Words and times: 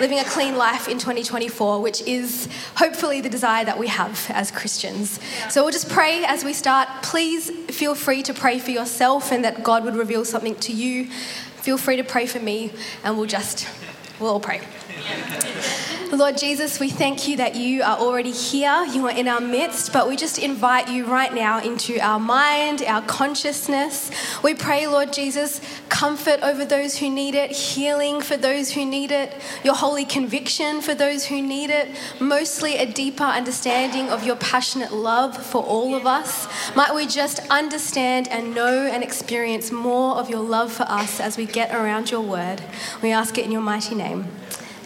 Living 0.00 0.18
a 0.18 0.24
clean 0.24 0.56
life 0.56 0.88
in 0.88 0.98
2024, 0.98 1.80
which 1.80 2.02
is 2.02 2.48
hopefully 2.76 3.20
the 3.20 3.28
desire 3.28 3.64
that 3.64 3.78
we 3.78 3.88
have 3.88 4.26
as 4.30 4.50
Christians. 4.50 5.20
So 5.50 5.62
we'll 5.62 5.72
just 5.72 5.88
pray 5.88 6.24
as 6.24 6.44
we 6.44 6.52
start. 6.52 6.88
Please 7.02 7.50
feel 7.74 7.94
free 7.94 8.22
to 8.24 8.34
pray 8.34 8.58
for 8.58 8.70
yourself 8.70 9.32
and 9.32 9.44
that 9.44 9.62
God 9.62 9.84
would 9.84 9.96
reveal 9.96 10.24
something 10.24 10.54
to 10.56 10.72
you. 10.72 11.06
Feel 11.06 11.78
free 11.78 11.96
to 11.96 12.04
pray 12.04 12.26
for 12.26 12.40
me, 12.40 12.72
and 13.02 13.16
we'll 13.16 13.26
just, 13.26 13.66
we'll 14.20 14.30
all 14.30 14.40
pray. 14.40 14.60
Lord 16.14 16.38
Jesus, 16.38 16.78
we 16.78 16.90
thank 16.90 17.26
you 17.26 17.38
that 17.38 17.56
you 17.56 17.82
are 17.82 17.98
already 17.98 18.30
here, 18.30 18.84
you 18.84 19.06
are 19.06 19.16
in 19.16 19.26
our 19.26 19.40
midst, 19.40 19.92
but 19.92 20.08
we 20.08 20.16
just 20.16 20.38
invite 20.38 20.88
you 20.88 21.06
right 21.06 21.34
now 21.34 21.60
into 21.60 21.98
our 21.98 22.20
mind, 22.20 22.82
our 22.86 23.02
consciousness. 23.02 24.12
We 24.42 24.54
pray, 24.54 24.86
Lord 24.86 25.12
Jesus, 25.12 25.60
comfort 25.88 26.40
over 26.42 26.64
those 26.64 26.98
who 26.98 27.10
need 27.10 27.34
it, 27.34 27.50
healing 27.50 28.20
for 28.20 28.36
those 28.36 28.70
who 28.70 28.84
need 28.86 29.10
it, 29.10 29.34
your 29.64 29.74
holy 29.74 30.04
conviction 30.04 30.80
for 30.80 30.94
those 30.94 31.24
who 31.24 31.42
need 31.42 31.70
it, 31.70 31.88
mostly 32.20 32.76
a 32.76 32.86
deeper 32.86 33.24
understanding 33.24 34.08
of 34.08 34.24
your 34.24 34.36
passionate 34.36 34.92
love 34.92 35.36
for 35.36 35.64
all 35.64 35.96
of 35.96 36.06
us. 36.06 36.46
Might 36.76 36.94
we 36.94 37.06
just 37.06 37.40
understand 37.50 38.28
and 38.28 38.54
know 38.54 38.86
and 38.86 39.02
experience 39.02 39.72
more 39.72 40.16
of 40.16 40.30
your 40.30 40.42
love 40.42 40.72
for 40.72 40.84
us 40.84 41.18
as 41.18 41.36
we 41.36 41.44
get 41.44 41.74
around 41.74 42.12
your 42.12 42.22
word. 42.22 42.62
We 43.02 43.10
ask 43.10 43.36
it 43.36 43.44
in 43.44 43.50
your 43.50 43.62
mighty 43.62 43.96
name. 43.96 44.26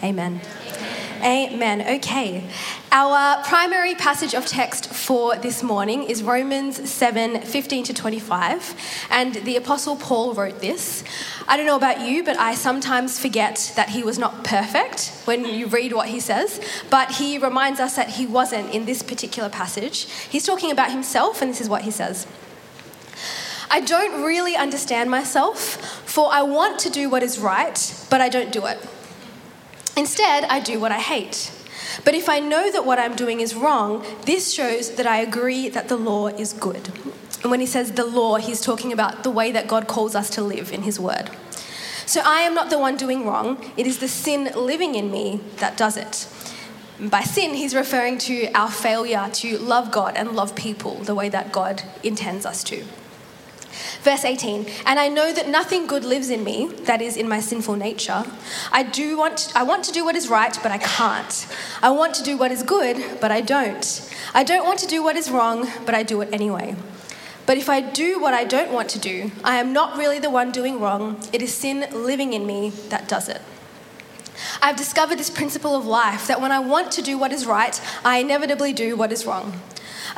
Amen. 0.01 0.39
Amen. 0.41 0.88
Okay. 1.21 2.43
Our 2.91 3.43
primary 3.43 3.93
passage 3.93 4.33
of 4.33 4.45
text 4.45 4.87
for 4.93 5.35
this 5.35 5.61
morning 5.61 6.03
is 6.03 6.23
Romans 6.23 6.89
7 6.89 7.41
15 7.41 7.83
to 7.85 7.93
25. 7.93 8.75
And 9.09 9.35
the 9.35 9.57
Apostle 9.57 9.97
Paul 9.97 10.33
wrote 10.33 10.61
this. 10.61 11.03
I 11.47 11.57
don't 11.57 11.65
know 11.65 11.75
about 11.75 12.07
you, 12.07 12.23
but 12.23 12.37
I 12.37 12.55
sometimes 12.55 13.19
forget 13.19 13.73
that 13.75 13.89
he 13.89 14.01
was 14.01 14.17
not 14.17 14.43
perfect 14.43 15.11
when 15.25 15.45
you 15.45 15.67
read 15.67 15.91
what 15.91 16.07
he 16.07 16.21
says. 16.21 16.61
But 16.89 17.11
he 17.11 17.37
reminds 17.37 17.79
us 17.79 17.95
that 17.95 18.11
he 18.11 18.25
wasn't 18.25 18.73
in 18.73 18.85
this 18.85 19.03
particular 19.03 19.49
passage. 19.49 20.03
He's 20.29 20.45
talking 20.45 20.71
about 20.71 20.91
himself, 20.91 21.41
and 21.41 21.51
this 21.51 21.59
is 21.59 21.67
what 21.67 21.81
he 21.81 21.91
says. 21.91 22.27
I 23.69 23.81
don't 23.81 24.23
really 24.23 24.55
understand 24.55 25.11
myself, 25.11 25.59
for 26.05 26.29
I 26.31 26.43
want 26.43 26.79
to 26.79 26.89
do 26.89 27.09
what 27.09 27.23
is 27.23 27.39
right, 27.39 28.05
but 28.09 28.21
I 28.21 28.29
don't 28.29 28.51
do 28.51 28.65
it. 28.65 28.79
Instead, 29.99 30.45
I 30.45 30.61
do 30.61 30.79
what 30.79 30.93
I 30.93 30.99
hate. 30.99 31.51
But 32.05 32.13
if 32.13 32.29
I 32.29 32.39
know 32.39 32.71
that 32.71 32.85
what 32.85 32.99
I'm 32.99 33.17
doing 33.17 33.41
is 33.41 33.53
wrong, 33.53 34.05
this 34.25 34.53
shows 34.53 34.95
that 34.95 35.05
I 35.05 35.17
agree 35.17 35.67
that 35.67 35.89
the 35.89 35.97
law 35.97 36.27
is 36.27 36.53
good. 36.53 36.87
And 37.41 37.51
when 37.51 37.59
he 37.59 37.65
says 37.65 37.91
the 37.91 38.05
law, 38.05 38.37
he's 38.37 38.61
talking 38.61 38.93
about 38.93 39.23
the 39.23 39.29
way 39.29 39.51
that 39.51 39.67
God 39.67 39.89
calls 39.89 40.15
us 40.15 40.29
to 40.31 40.41
live 40.41 40.71
in 40.71 40.83
his 40.83 41.01
word. 41.01 41.29
So 42.05 42.21
I 42.23 42.39
am 42.43 42.53
not 42.53 42.69
the 42.69 42.79
one 42.79 42.95
doing 42.95 43.25
wrong, 43.25 43.73
it 43.75 43.85
is 43.85 43.99
the 43.99 44.07
sin 44.07 44.49
living 44.55 44.95
in 44.95 45.11
me 45.11 45.41
that 45.57 45.75
does 45.75 45.97
it. 45.97 46.29
By 47.01 47.23
sin, 47.23 47.53
he's 47.53 47.75
referring 47.75 48.19
to 48.19 48.49
our 48.53 48.71
failure 48.71 49.27
to 49.33 49.57
love 49.57 49.91
God 49.91 50.15
and 50.15 50.31
love 50.31 50.55
people 50.55 50.95
the 50.95 51.13
way 51.13 51.27
that 51.27 51.51
God 51.51 51.83
intends 52.03 52.45
us 52.45 52.63
to. 52.63 52.85
Verse 54.01 54.23
18, 54.23 54.65
and 54.85 54.99
I 54.99 55.07
know 55.07 55.33
that 55.33 55.47
nothing 55.47 55.87
good 55.87 56.03
lives 56.03 56.29
in 56.29 56.43
me, 56.43 56.67
that 56.83 57.01
is, 57.01 57.17
in 57.17 57.27
my 57.27 57.39
sinful 57.39 57.75
nature. 57.75 58.23
I 58.71 58.83
do 58.83 59.17
want, 59.17 59.51
I 59.55 59.63
want 59.63 59.83
to 59.85 59.91
do 59.91 60.05
what 60.05 60.15
is 60.15 60.29
right, 60.29 60.57
but 60.63 60.71
I 60.71 60.77
can't. 60.77 61.47
I 61.81 61.89
want 61.89 62.15
to 62.15 62.23
do 62.23 62.37
what 62.37 62.51
is 62.51 62.63
good, 62.63 63.19
but 63.19 63.31
I 63.31 63.41
don't. 63.41 64.09
I 64.33 64.43
don't 64.43 64.65
want 64.65 64.79
to 64.79 64.87
do 64.87 65.03
what 65.03 65.15
is 65.15 65.29
wrong, 65.29 65.67
but 65.85 65.95
I 65.95 66.03
do 66.03 66.21
it 66.21 66.29
anyway. 66.31 66.75
But 67.45 67.57
if 67.57 67.67
I 67.67 67.81
do 67.81 68.19
what 68.19 68.33
I 68.33 68.43
don't 68.43 68.71
want 68.71 68.89
to 68.89 68.99
do, 68.99 69.31
I 69.43 69.57
am 69.57 69.73
not 69.73 69.97
really 69.97 70.19
the 70.19 70.29
one 70.29 70.51
doing 70.51 70.79
wrong. 70.79 71.19
It 71.33 71.41
is 71.41 71.53
sin 71.53 71.87
living 71.91 72.33
in 72.33 72.45
me 72.45 72.69
that 72.89 73.07
does 73.07 73.27
it. 73.27 73.41
I've 74.61 74.75
discovered 74.75 75.17
this 75.17 75.29
principle 75.29 75.75
of 75.75 75.85
life 75.85 76.27
that 76.27 76.41
when 76.41 76.51
I 76.51 76.59
want 76.59 76.91
to 76.93 77.01
do 77.01 77.17
what 77.17 77.31
is 77.31 77.45
right, 77.45 77.81
I 78.05 78.19
inevitably 78.19 78.73
do 78.73 78.95
what 78.95 79.11
is 79.11 79.25
wrong. 79.25 79.59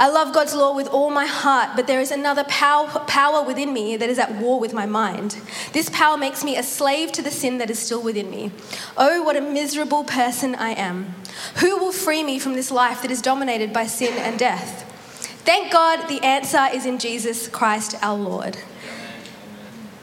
I 0.01 0.09
love 0.09 0.34
God's 0.34 0.56
law 0.56 0.75
with 0.75 0.88
all 0.88 1.12
my 1.12 1.28
heart, 1.28 1.75
but 1.75 1.85
there 1.85 2.00
is 2.00 2.09
another 2.09 2.44
power, 2.45 2.88
power 3.06 3.44
within 3.44 3.72
me 3.72 3.97
that 3.97 4.09
is 4.09 4.17
at 4.17 4.34
war 4.34 4.59
with 4.59 4.73
my 4.73 4.88
mind. 4.88 5.39
This 5.73 5.91
power 5.91 6.17
makes 6.17 6.44
me 6.44 6.57
a 6.57 6.63
slave 6.63 7.12
to 7.12 7.22
the 7.22 7.29
sin 7.29 7.59
that 7.59 7.69
is 7.69 7.78
still 7.78 8.01
within 8.01 8.31
me. 8.31 8.50
Oh, 8.97 9.22
what 9.22 9.35
a 9.35 9.41
miserable 9.41 10.03
person 10.03 10.56
I 10.56 10.72
am. 10.72 11.13
Who 11.57 11.78
will 11.78 11.91
free 11.91 12.23
me 12.23 12.40
from 12.40 12.53
this 12.53 12.72
life 12.72 13.03
that 13.03 13.11
is 13.11 13.22
dominated 13.22 13.72
by 13.72 13.85
sin 13.85 14.17
and 14.17 14.40
death? 14.40 14.88
Thank 15.45 15.72
God 15.72 16.09
the 16.09 16.25
answer 16.25 16.66
is 16.73 16.88
in 16.88 16.97
Jesus 16.97 17.47
Christ 17.47 17.94
our 18.01 18.17
Lord. 18.17 18.57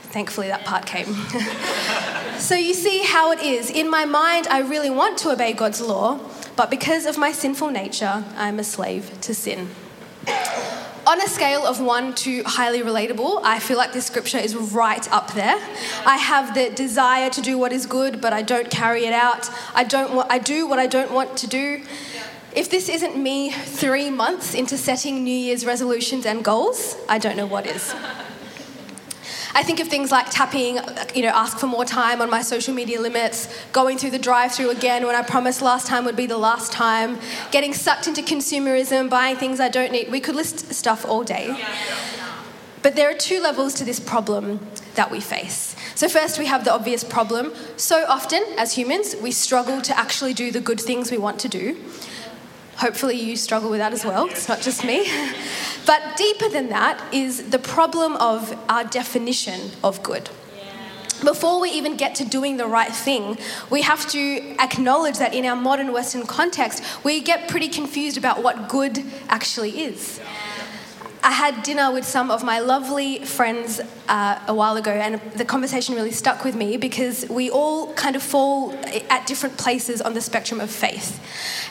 Thankfully, 0.02 0.46
that 0.46 0.64
part 0.64 0.86
came. 0.86 1.12
so, 2.38 2.54
you 2.54 2.72
see 2.72 3.02
how 3.02 3.32
it 3.32 3.40
is. 3.40 3.68
In 3.68 3.90
my 3.90 4.04
mind, 4.04 4.46
I 4.46 4.60
really 4.60 4.90
want 4.90 5.18
to 5.18 5.32
obey 5.32 5.54
God's 5.54 5.80
law, 5.80 6.20
but 6.54 6.70
because 6.70 7.04
of 7.04 7.18
my 7.18 7.32
sinful 7.32 7.70
nature, 7.70 8.24
I'm 8.36 8.60
a 8.60 8.64
slave 8.64 9.20
to 9.22 9.34
sin. 9.34 9.68
On 11.08 11.18
a 11.22 11.26
scale 11.26 11.64
of 11.64 11.80
one 11.80 12.14
to 12.16 12.42
highly 12.44 12.82
relatable, 12.82 13.40
I 13.42 13.60
feel 13.60 13.78
like 13.78 13.94
this 13.94 14.04
scripture 14.04 14.36
is 14.36 14.54
right 14.54 15.10
up 15.10 15.32
there. 15.32 15.58
I 16.04 16.18
have 16.18 16.52
the 16.52 16.68
desire 16.68 17.30
to 17.30 17.40
do 17.40 17.56
what 17.56 17.72
is 17.72 17.86
good, 17.86 18.20
but 18.20 18.34
I 18.34 18.42
don't 18.42 18.70
carry 18.70 19.06
it 19.06 19.14
out. 19.14 19.48
I, 19.74 19.84
don't 19.84 20.12
wa- 20.12 20.26
I 20.28 20.38
do 20.38 20.66
what 20.66 20.78
I 20.78 20.86
don't 20.86 21.10
want 21.10 21.38
to 21.38 21.46
do. 21.46 21.82
If 22.54 22.68
this 22.68 22.90
isn't 22.90 23.16
me 23.16 23.50
three 23.50 24.10
months 24.10 24.52
into 24.52 24.76
setting 24.76 25.24
New 25.24 25.34
Year's 25.34 25.64
resolutions 25.64 26.26
and 26.26 26.44
goals, 26.44 26.98
I 27.08 27.16
don't 27.16 27.38
know 27.38 27.46
what 27.46 27.64
is. 27.64 27.94
I 29.58 29.64
think 29.64 29.80
of 29.80 29.88
things 29.88 30.12
like 30.12 30.30
tapping, 30.30 30.78
you 31.16 31.22
know, 31.22 31.30
ask 31.30 31.58
for 31.58 31.66
more 31.66 31.84
time 31.84 32.22
on 32.22 32.30
my 32.30 32.42
social 32.42 32.72
media 32.72 33.00
limits, 33.00 33.52
going 33.72 33.98
through 33.98 34.12
the 34.12 34.18
drive 34.20 34.52
through 34.52 34.70
again 34.70 35.04
when 35.04 35.16
I 35.16 35.22
promised 35.22 35.62
last 35.62 35.88
time 35.88 36.04
would 36.04 36.14
be 36.14 36.26
the 36.26 36.38
last 36.38 36.70
time, 36.70 37.18
getting 37.50 37.74
sucked 37.74 38.06
into 38.06 38.22
consumerism, 38.22 39.10
buying 39.10 39.34
things 39.34 39.58
I 39.58 39.68
don't 39.68 39.90
need. 39.90 40.12
We 40.12 40.20
could 40.20 40.36
list 40.36 40.72
stuff 40.72 41.04
all 41.04 41.24
day. 41.24 41.60
But 42.84 42.94
there 42.94 43.10
are 43.10 43.18
two 43.18 43.40
levels 43.40 43.74
to 43.74 43.84
this 43.84 43.98
problem 43.98 44.60
that 44.94 45.10
we 45.10 45.18
face. 45.18 45.74
So, 45.96 46.08
first, 46.08 46.38
we 46.38 46.46
have 46.46 46.64
the 46.64 46.72
obvious 46.72 47.02
problem. 47.02 47.52
So 47.76 48.04
often, 48.06 48.44
as 48.56 48.74
humans, 48.74 49.16
we 49.20 49.32
struggle 49.32 49.82
to 49.82 49.98
actually 49.98 50.34
do 50.34 50.52
the 50.52 50.60
good 50.60 50.80
things 50.80 51.10
we 51.10 51.18
want 51.18 51.40
to 51.40 51.48
do. 51.48 51.76
Hopefully, 52.78 53.16
you 53.16 53.36
struggle 53.36 53.70
with 53.70 53.80
that 53.80 53.92
as 53.92 54.04
well. 54.04 54.26
It's 54.26 54.48
not 54.48 54.60
just 54.60 54.84
me. 54.84 55.10
But 55.84 56.16
deeper 56.16 56.48
than 56.48 56.68
that 56.68 57.02
is 57.12 57.50
the 57.50 57.58
problem 57.58 58.14
of 58.16 58.56
our 58.68 58.84
definition 58.84 59.72
of 59.82 60.02
good. 60.02 60.30
Before 61.24 61.60
we 61.60 61.70
even 61.70 61.96
get 61.96 62.14
to 62.16 62.24
doing 62.24 62.56
the 62.56 62.66
right 62.66 62.92
thing, 62.92 63.36
we 63.70 63.82
have 63.82 64.08
to 64.10 64.54
acknowledge 64.60 65.18
that 65.18 65.34
in 65.34 65.44
our 65.44 65.56
modern 65.56 65.92
Western 65.92 66.24
context, 66.24 66.84
we 67.02 67.20
get 67.20 67.48
pretty 67.48 67.66
confused 67.66 68.16
about 68.16 68.44
what 68.44 68.68
good 68.68 69.04
actually 69.28 69.82
is. 69.82 70.20
I 71.22 71.32
had 71.32 71.62
dinner 71.62 71.92
with 71.92 72.04
some 72.04 72.30
of 72.30 72.44
my 72.44 72.60
lovely 72.60 73.24
friends 73.24 73.80
uh, 74.08 74.40
a 74.46 74.54
while 74.54 74.76
ago, 74.76 74.92
and 74.92 75.20
the 75.32 75.44
conversation 75.44 75.94
really 75.94 76.12
stuck 76.12 76.44
with 76.44 76.54
me 76.54 76.76
because 76.76 77.28
we 77.28 77.50
all 77.50 77.92
kind 77.94 78.14
of 78.14 78.22
fall 78.22 78.72
at 79.10 79.26
different 79.26 79.58
places 79.58 80.00
on 80.00 80.14
the 80.14 80.20
spectrum 80.20 80.60
of 80.60 80.70
faith. 80.70 81.20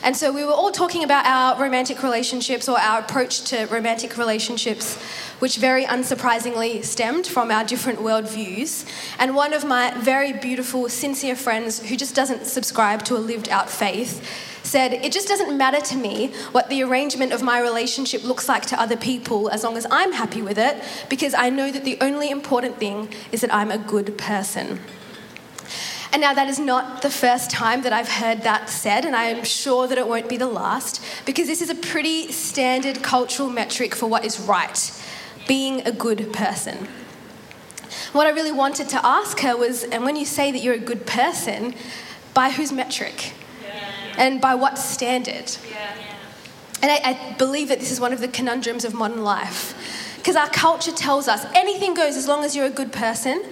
And 0.02 0.16
so 0.16 0.32
we 0.32 0.44
were 0.44 0.52
all 0.52 0.70
talking 0.70 1.02
about 1.02 1.24
our 1.26 1.60
romantic 1.60 2.02
relationships 2.02 2.68
or 2.68 2.78
our 2.78 3.00
approach 3.00 3.42
to 3.44 3.66
romantic 3.66 4.16
relationships, 4.18 4.98
which 5.38 5.56
very 5.56 5.84
unsurprisingly 5.84 6.84
stemmed 6.84 7.26
from 7.26 7.50
our 7.50 7.64
different 7.64 8.00
worldviews. 8.00 8.84
And 9.18 9.34
one 9.34 9.52
of 9.52 9.64
my 9.64 9.92
very 9.98 10.32
beautiful, 10.32 10.88
sincere 10.88 11.36
friends 11.36 11.88
who 11.88 11.96
just 11.96 12.14
doesn't 12.14 12.46
subscribe 12.46 13.04
to 13.04 13.16
a 13.16 13.18
lived 13.18 13.48
out 13.48 13.70
faith 13.70 14.24
said, 14.62 14.92
It 14.92 15.12
just 15.12 15.28
doesn't 15.28 15.56
matter 15.56 15.80
to 15.80 15.96
me 15.96 16.32
what 16.52 16.68
the 16.68 16.82
arrangement 16.82 17.32
of 17.32 17.42
my 17.42 17.60
relationship 17.60 18.24
looks 18.24 18.48
like 18.48 18.66
to 18.66 18.80
other 18.80 18.96
people 18.96 19.48
as 19.50 19.64
long 19.64 19.76
as 19.76 19.86
I'm 19.90 20.12
happy 20.12 20.42
with 20.42 20.58
it, 20.58 20.82
because 21.08 21.34
I 21.34 21.50
know 21.50 21.70
that 21.70 21.84
the 21.84 21.98
only 22.00 22.30
important 22.30 22.78
thing 22.78 23.08
is 23.32 23.40
that 23.40 23.54
I'm 23.54 23.70
a 23.70 23.78
good 23.78 24.18
person. 24.18 24.80
And 26.10 26.22
now, 26.22 26.32
that 26.32 26.48
is 26.48 26.58
not 26.58 27.02
the 27.02 27.10
first 27.10 27.50
time 27.50 27.82
that 27.82 27.92
I've 27.92 28.08
heard 28.08 28.40
that 28.42 28.70
said, 28.70 29.04
and 29.04 29.14
I 29.14 29.24
am 29.24 29.44
sure 29.44 29.86
that 29.86 29.98
it 29.98 30.08
won't 30.08 30.26
be 30.26 30.38
the 30.38 30.46
last, 30.46 31.04
because 31.26 31.46
this 31.48 31.60
is 31.60 31.68
a 31.68 31.74
pretty 31.74 32.32
standard 32.32 33.02
cultural 33.02 33.50
metric 33.50 33.94
for 33.94 34.06
what 34.06 34.24
is 34.24 34.40
right 34.40 34.97
being 35.48 35.84
a 35.86 35.90
good 35.90 36.32
person. 36.32 36.86
What 38.12 38.28
I 38.28 38.30
really 38.30 38.52
wanted 38.52 38.88
to 38.90 39.04
ask 39.04 39.40
her 39.40 39.56
was, 39.56 39.82
and 39.82 40.04
when 40.04 40.14
you 40.14 40.24
say 40.24 40.52
that 40.52 40.58
you're 40.58 40.74
a 40.74 40.78
good 40.78 41.06
person, 41.06 41.74
by 42.32 42.50
whose 42.50 42.70
metric? 42.70 43.32
And 44.16 44.40
by 44.40 44.54
what 44.54 44.78
standard? 44.78 45.56
And 46.80 46.90
I, 46.92 47.00
I 47.04 47.34
believe 47.38 47.68
that 47.68 47.80
this 47.80 47.90
is 47.90 48.00
one 48.00 48.12
of 48.12 48.20
the 48.20 48.28
conundrums 48.28 48.84
of 48.84 48.94
modern 48.94 49.24
life. 49.24 49.74
Because 50.28 50.46
our 50.46 50.50
culture 50.50 50.92
tells 50.92 51.26
us 51.26 51.46
anything 51.54 51.94
goes 51.94 52.14
as 52.14 52.28
long 52.28 52.44
as 52.44 52.54
you're 52.54 52.66
a 52.66 52.70
good 52.70 52.92
person, 52.92 53.42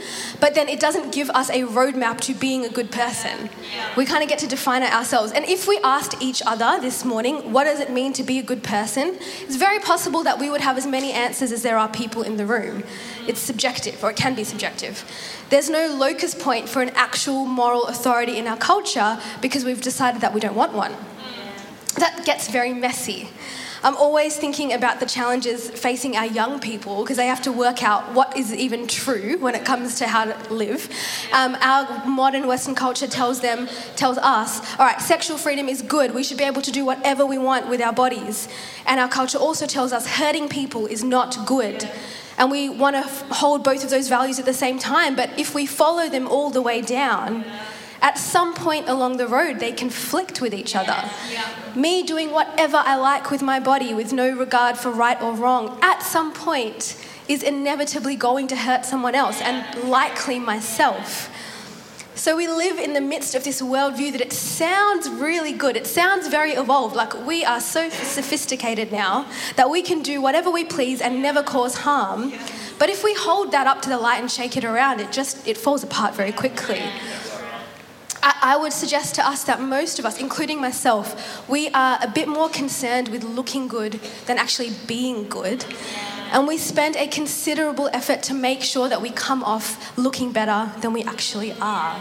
but 0.40 0.54
then 0.54 0.68
it 0.68 0.78
doesn't 0.78 1.10
give 1.10 1.30
us 1.30 1.48
a 1.48 1.62
roadmap 1.62 2.20
to 2.20 2.34
being 2.34 2.66
a 2.66 2.68
good 2.68 2.90
person. 2.90 3.48
We 3.96 4.04
kind 4.04 4.22
of 4.22 4.28
get 4.28 4.40
to 4.40 4.46
define 4.46 4.82
it 4.82 4.92
ourselves. 4.92 5.32
And 5.32 5.46
if 5.46 5.66
we 5.66 5.78
asked 5.82 6.16
each 6.20 6.42
other 6.44 6.78
this 6.78 7.02
morning, 7.02 7.50
what 7.50 7.64
does 7.64 7.80
it 7.80 7.90
mean 7.90 8.12
to 8.12 8.22
be 8.22 8.38
a 8.38 8.42
good 8.42 8.62
person? 8.62 9.16
It's 9.40 9.56
very 9.56 9.78
possible 9.78 10.22
that 10.24 10.38
we 10.38 10.50
would 10.50 10.60
have 10.60 10.76
as 10.76 10.86
many 10.86 11.12
answers 11.12 11.50
as 11.50 11.62
there 11.62 11.78
are 11.78 11.88
people 11.88 12.20
in 12.20 12.36
the 12.36 12.44
room. 12.44 12.84
It's 13.26 13.40
subjective, 13.40 14.04
or 14.04 14.10
it 14.10 14.16
can 14.18 14.34
be 14.34 14.44
subjective. 14.44 15.02
There's 15.48 15.70
no 15.70 15.86
locus 15.86 16.34
point 16.34 16.68
for 16.68 16.82
an 16.82 16.90
actual 16.90 17.46
moral 17.46 17.86
authority 17.86 18.36
in 18.36 18.46
our 18.46 18.58
culture 18.58 19.18
because 19.40 19.64
we've 19.64 19.80
decided 19.80 20.20
that 20.20 20.34
we 20.34 20.40
don't 20.40 20.54
want 20.54 20.74
one. 20.74 20.94
That 21.94 22.26
gets 22.26 22.50
very 22.50 22.74
messy. 22.74 23.30
I'm 23.86 23.96
always 23.98 24.36
thinking 24.36 24.72
about 24.72 24.98
the 24.98 25.06
challenges 25.06 25.70
facing 25.70 26.16
our 26.16 26.26
young 26.26 26.58
people 26.58 27.04
because 27.04 27.18
they 27.18 27.28
have 27.28 27.42
to 27.42 27.52
work 27.52 27.84
out 27.84 28.12
what 28.14 28.36
is 28.36 28.52
even 28.52 28.88
true 28.88 29.38
when 29.38 29.54
it 29.54 29.64
comes 29.64 29.98
to 30.00 30.08
how 30.08 30.24
to 30.24 30.52
live. 30.52 30.90
Um, 31.32 31.56
our 31.60 32.04
modern 32.04 32.48
Western 32.48 32.74
culture 32.74 33.06
tells 33.06 33.42
them, 33.42 33.68
tells 33.94 34.18
us, 34.18 34.58
all 34.80 34.86
right, 34.86 35.00
sexual 35.00 35.38
freedom 35.38 35.68
is 35.68 35.82
good. 35.82 36.14
We 36.14 36.24
should 36.24 36.36
be 36.36 36.42
able 36.42 36.62
to 36.62 36.72
do 36.72 36.84
whatever 36.84 37.24
we 37.24 37.38
want 37.38 37.68
with 37.68 37.80
our 37.80 37.92
bodies. 37.92 38.48
And 38.86 38.98
our 38.98 39.08
culture 39.08 39.38
also 39.38 39.66
tells 39.66 39.92
us 39.92 40.04
hurting 40.08 40.48
people 40.48 40.86
is 40.86 41.04
not 41.04 41.46
good. 41.46 41.88
And 42.38 42.50
we 42.50 42.68
want 42.68 42.96
to 42.96 43.02
hold 43.34 43.62
both 43.62 43.84
of 43.84 43.90
those 43.90 44.08
values 44.08 44.40
at 44.40 44.46
the 44.46 44.52
same 44.52 44.80
time. 44.80 45.14
But 45.14 45.38
if 45.38 45.54
we 45.54 45.64
follow 45.64 46.08
them 46.08 46.26
all 46.26 46.50
the 46.50 46.60
way 46.60 46.80
down, 46.80 47.44
at 48.06 48.16
some 48.18 48.54
point 48.54 48.88
along 48.88 49.16
the 49.16 49.26
road, 49.26 49.58
they 49.58 49.72
conflict 49.72 50.40
with 50.40 50.54
each 50.54 50.76
other. 50.76 50.96
Yeah. 51.28 51.44
Me 51.74 52.04
doing 52.04 52.30
whatever 52.30 52.76
I 52.76 52.94
like 52.94 53.32
with 53.32 53.42
my 53.42 53.58
body 53.58 53.94
with 53.94 54.12
no 54.12 54.30
regard 54.30 54.78
for 54.78 54.92
right 54.92 55.20
or 55.20 55.32
wrong, 55.32 55.76
at 55.82 56.04
some 56.04 56.32
point, 56.32 56.96
is 57.26 57.42
inevitably 57.42 58.14
going 58.14 58.46
to 58.46 58.54
hurt 58.54 58.84
someone 58.84 59.16
else 59.16 59.40
and 59.40 59.90
likely 59.90 60.38
myself. 60.38 61.28
So 62.14 62.36
we 62.36 62.46
live 62.46 62.78
in 62.78 62.92
the 62.92 63.00
midst 63.00 63.34
of 63.34 63.42
this 63.42 63.60
worldview 63.60 64.12
that 64.12 64.20
it 64.20 64.32
sounds 64.32 65.10
really 65.10 65.52
good. 65.52 65.76
It 65.76 65.88
sounds 65.88 66.28
very 66.28 66.52
evolved. 66.52 66.94
Like 66.94 67.26
we 67.26 67.44
are 67.44 67.60
so 67.60 67.88
sophisticated 67.88 68.92
now 68.92 69.26
that 69.56 69.68
we 69.68 69.82
can 69.82 70.00
do 70.00 70.22
whatever 70.22 70.48
we 70.48 70.64
please 70.64 71.00
and 71.00 71.20
never 71.20 71.42
cause 71.42 71.78
harm. 71.78 72.32
But 72.78 72.88
if 72.88 73.02
we 73.02 73.14
hold 73.14 73.50
that 73.50 73.66
up 73.66 73.82
to 73.82 73.88
the 73.88 73.98
light 73.98 74.20
and 74.20 74.30
shake 74.30 74.56
it 74.56 74.64
around, 74.64 75.00
it 75.00 75.10
just 75.10 75.46
it 75.48 75.56
falls 75.56 75.82
apart 75.82 76.14
very 76.14 76.32
quickly. 76.32 76.80
I 78.42 78.56
would 78.56 78.72
suggest 78.72 79.14
to 79.16 79.26
us 79.26 79.44
that 79.44 79.60
most 79.60 79.98
of 79.98 80.04
us, 80.04 80.20
including 80.20 80.60
myself, 80.60 81.48
we 81.48 81.68
are 81.70 81.98
a 82.02 82.08
bit 82.08 82.28
more 82.28 82.48
concerned 82.48 83.08
with 83.08 83.22
looking 83.22 83.68
good 83.68 84.00
than 84.26 84.38
actually 84.38 84.72
being 84.86 85.28
good. 85.28 85.64
And 86.32 86.48
we 86.48 86.58
spend 86.58 86.96
a 86.96 87.06
considerable 87.06 87.88
effort 87.92 88.22
to 88.24 88.34
make 88.34 88.62
sure 88.62 88.88
that 88.88 89.00
we 89.00 89.10
come 89.10 89.44
off 89.44 89.96
looking 89.96 90.32
better 90.32 90.72
than 90.80 90.92
we 90.92 91.04
actually 91.04 91.52
are. 91.60 92.00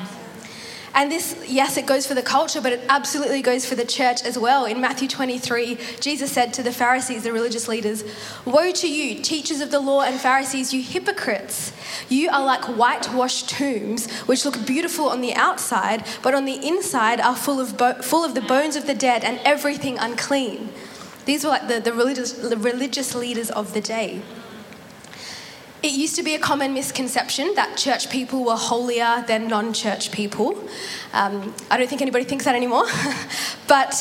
And 0.95 1.12
this, 1.12 1.44
yes, 1.45 1.75
it 1.75 1.86
goes 1.86 2.07
for 2.07 2.13
the 2.13 2.21
culture, 2.21 2.62
but 2.62 2.71
it 2.71 2.81
absolutely 2.88 3.42
goes 3.42 3.65
for 3.65 3.75
the 3.75 3.83
church 3.83 4.24
as 4.24 4.39
well. 4.39 4.63
In 4.63 4.80
Matthew 4.80 5.09
23, 5.09 5.77
Jesus 6.00 6.31
said 6.31 6.53
to 6.53 6.63
the 6.63 6.71
Pharisees, 6.71 7.24
the 7.24 7.33
religious 7.33 7.68
leaders, 7.68 8.06
Woe 8.45 8.71
to 8.71 8.89
you, 8.89 9.21
teachers 9.21 9.59
of 9.59 9.71
the 9.71 9.81
law 9.81 10.03
and 10.03 10.18
Pharisees, 10.18 10.74
you 10.74 10.81
hypocrites! 10.81 11.74
You 12.07 12.30
are 12.30 12.45
like 12.45 12.63
whitewashed 12.63 13.50
tombs, 13.50 14.09
which 14.21 14.45
look 14.45 14.65
beautiful 14.65 15.09
on 15.09 15.19
the 15.19 15.33
outside, 15.33 16.06
but 16.24 16.33
on 16.33 16.45
the 16.45 16.65
inside 16.65 17.19
are 17.19 17.36
full 17.36 17.59
of, 17.59 17.77
bo- 17.77 18.01
full 18.01 18.24
of 18.24 18.33
the 18.33 18.41
bones 18.41 18.77
of 18.77 18.88
the 18.88 18.95
dead 18.95 19.25
and 19.25 19.41
everything 19.44 19.98
unclean. 20.00 20.69
These 21.25 21.44
were 21.44 21.50
like 21.50 21.68
the, 21.68 21.81
the, 21.81 21.91
religious, 21.91 22.31
the 22.31 22.57
religious 22.57 23.13
leaders 23.13 23.51
of 23.51 23.74
the 23.74 23.81
day. 23.81 24.21
It 25.85 25.93
used 25.93 26.15
to 26.15 26.23
be 26.23 26.33
a 26.33 26.39
common 26.39 26.73
misconception 26.73 27.53
that 27.53 27.77
church 27.77 28.09
people 28.09 28.43
were 28.43 28.55
holier 28.55 29.23
than 29.27 29.47
non 29.47 29.71
church 29.71 30.11
people. 30.11 30.57
Um, 31.13 31.53
I 31.69 31.77
don't 31.77 31.87
think 31.87 32.01
anybody 32.01 32.25
thinks 32.25 32.45
that 32.45 32.55
anymore. 32.55 32.85
but 33.67 33.93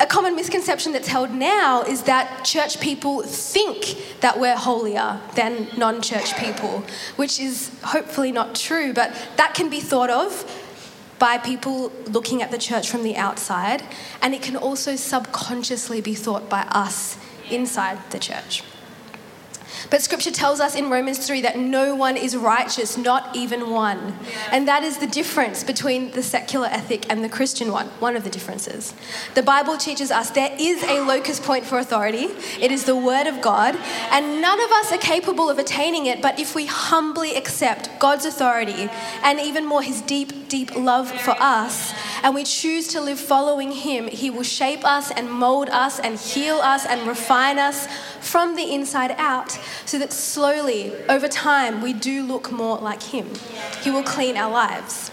a 0.00 0.06
common 0.06 0.34
misconception 0.34 0.90
that's 0.90 1.06
held 1.06 1.30
now 1.30 1.82
is 1.82 2.02
that 2.02 2.44
church 2.44 2.80
people 2.80 3.22
think 3.22 4.18
that 4.18 4.40
we're 4.40 4.56
holier 4.56 5.20
than 5.36 5.68
non 5.76 6.02
church 6.02 6.36
people, 6.38 6.82
which 7.14 7.38
is 7.38 7.70
hopefully 7.84 8.32
not 8.32 8.56
true, 8.56 8.92
but 8.92 9.14
that 9.36 9.54
can 9.54 9.70
be 9.70 9.78
thought 9.78 10.10
of 10.10 10.44
by 11.20 11.38
people 11.38 11.92
looking 12.08 12.42
at 12.42 12.50
the 12.50 12.58
church 12.58 12.90
from 12.90 13.04
the 13.04 13.14
outside, 13.14 13.84
and 14.22 14.34
it 14.34 14.42
can 14.42 14.56
also 14.56 14.96
subconsciously 14.96 16.00
be 16.00 16.16
thought 16.16 16.48
by 16.48 16.62
us 16.62 17.16
inside 17.48 18.10
the 18.10 18.18
church. 18.18 18.64
But 19.90 20.02
scripture 20.02 20.30
tells 20.30 20.60
us 20.60 20.74
in 20.74 20.90
Romans 20.90 21.26
3 21.26 21.40
that 21.42 21.58
no 21.58 21.94
one 21.94 22.16
is 22.16 22.36
righteous, 22.36 22.96
not 22.96 23.34
even 23.34 23.70
one. 23.70 24.18
And 24.50 24.66
that 24.68 24.82
is 24.82 24.98
the 24.98 25.06
difference 25.06 25.64
between 25.64 26.12
the 26.12 26.22
secular 26.22 26.66
ethic 26.68 27.10
and 27.10 27.24
the 27.24 27.28
Christian 27.28 27.72
one, 27.72 27.86
one 27.98 28.16
of 28.16 28.24
the 28.24 28.30
differences. 28.30 28.94
The 29.34 29.42
Bible 29.42 29.76
teaches 29.76 30.10
us 30.10 30.30
there 30.30 30.54
is 30.58 30.82
a 30.84 31.00
locus 31.00 31.40
point 31.40 31.64
for 31.64 31.78
authority, 31.78 32.28
it 32.60 32.70
is 32.70 32.84
the 32.84 32.96
Word 32.96 33.26
of 33.26 33.40
God, 33.40 33.76
and 34.10 34.40
none 34.40 34.60
of 34.60 34.70
us 34.72 34.92
are 34.92 34.98
capable 34.98 35.48
of 35.50 35.58
attaining 35.58 36.06
it, 36.06 36.22
but 36.22 36.38
if 36.38 36.54
we 36.54 36.66
humbly 36.66 37.36
accept 37.36 37.88
God's 37.98 38.24
authority 38.24 38.88
and 39.22 39.40
even 39.40 39.66
more 39.66 39.82
His 39.82 40.00
deep, 40.02 40.32
deep 40.52 40.76
love 40.76 41.10
for 41.10 41.34
us, 41.40 41.94
and 42.22 42.34
we 42.34 42.44
choose 42.44 42.88
to 42.88 43.00
live 43.00 43.18
following 43.18 43.72
Him, 43.72 44.06
He 44.06 44.28
will 44.28 44.42
shape 44.42 44.84
us 44.84 45.10
and 45.10 45.30
mold 45.30 45.70
us 45.70 45.98
and 45.98 46.18
heal 46.18 46.56
us 46.56 46.84
and 46.84 47.08
refine 47.08 47.58
us 47.58 47.88
from 48.20 48.54
the 48.54 48.74
inside 48.74 49.14
out 49.16 49.58
so 49.86 49.98
that 49.98 50.12
slowly, 50.12 50.92
over 51.08 51.26
time, 51.26 51.80
we 51.80 51.94
do 51.94 52.22
look 52.22 52.52
more 52.52 52.76
like 52.76 53.02
Him. 53.02 53.30
He 53.82 53.90
will 53.90 54.02
clean 54.02 54.36
our 54.36 54.52
lives. 54.52 55.10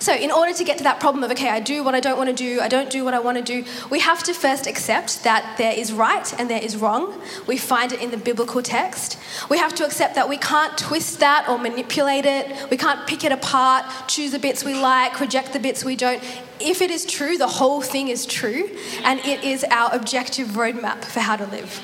So, 0.00 0.14
in 0.14 0.30
order 0.30 0.54
to 0.54 0.64
get 0.64 0.78
to 0.78 0.84
that 0.84 0.98
problem 0.98 1.22
of, 1.22 1.30
okay, 1.32 1.50
I 1.50 1.60
do 1.60 1.84
what 1.84 1.94
I 1.94 2.00
don't 2.00 2.16
want 2.16 2.30
to 2.30 2.34
do, 2.34 2.58
I 2.60 2.68
don't 2.68 2.88
do 2.88 3.04
what 3.04 3.12
I 3.12 3.20
want 3.20 3.36
to 3.36 3.44
do, 3.44 3.64
we 3.90 4.00
have 4.00 4.22
to 4.22 4.32
first 4.32 4.66
accept 4.66 5.24
that 5.24 5.56
there 5.58 5.74
is 5.74 5.92
right 5.92 6.32
and 6.40 6.48
there 6.48 6.62
is 6.62 6.74
wrong. 6.78 7.20
We 7.46 7.58
find 7.58 7.92
it 7.92 8.00
in 8.00 8.10
the 8.10 8.16
biblical 8.16 8.62
text. 8.62 9.18
We 9.50 9.58
have 9.58 9.74
to 9.74 9.84
accept 9.84 10.14
that 10.14 10.26
we 10.26 10.38
can't 10.38 10.76
twist 10.78 11.20
that 11.20 11.50
or 11.50 11.58
manipulate 11.58 12.24
it. 12.24 12.70
We 12.70 12.78
can't 12.78 13.06
pick 13.06 13.24
it 13.24 13.32
apart, 13.32 13.84
choose 14.08 14.32
the 14.32 14.38
bits 14.38 14.64
we 14.64 14.74
like, 14.74 15.20
reject 15.20 15.52
the 15.52 15.60
bits 15.60 15.84
we 15.84 15.96
don't. 15.96 16.22
If 16.60 16.80
it 16.80 16.90
is 16.90 17.04
true, 17.04 17.36
the 17.36 17.46
whole 17.46 17.82
thing 17.82 18.08
is 18.08 18.24
true, 18.24 18.70
and 19.04 19.20
it 19.20 19.44
is 19.44 19.64
our 19.70 19.94
objective 19.94 20.48
roadmap 20.48 21.04
for 21.04 21.20
how 21.20 21.36
to 21.36 21.46
live. 21.46 21.82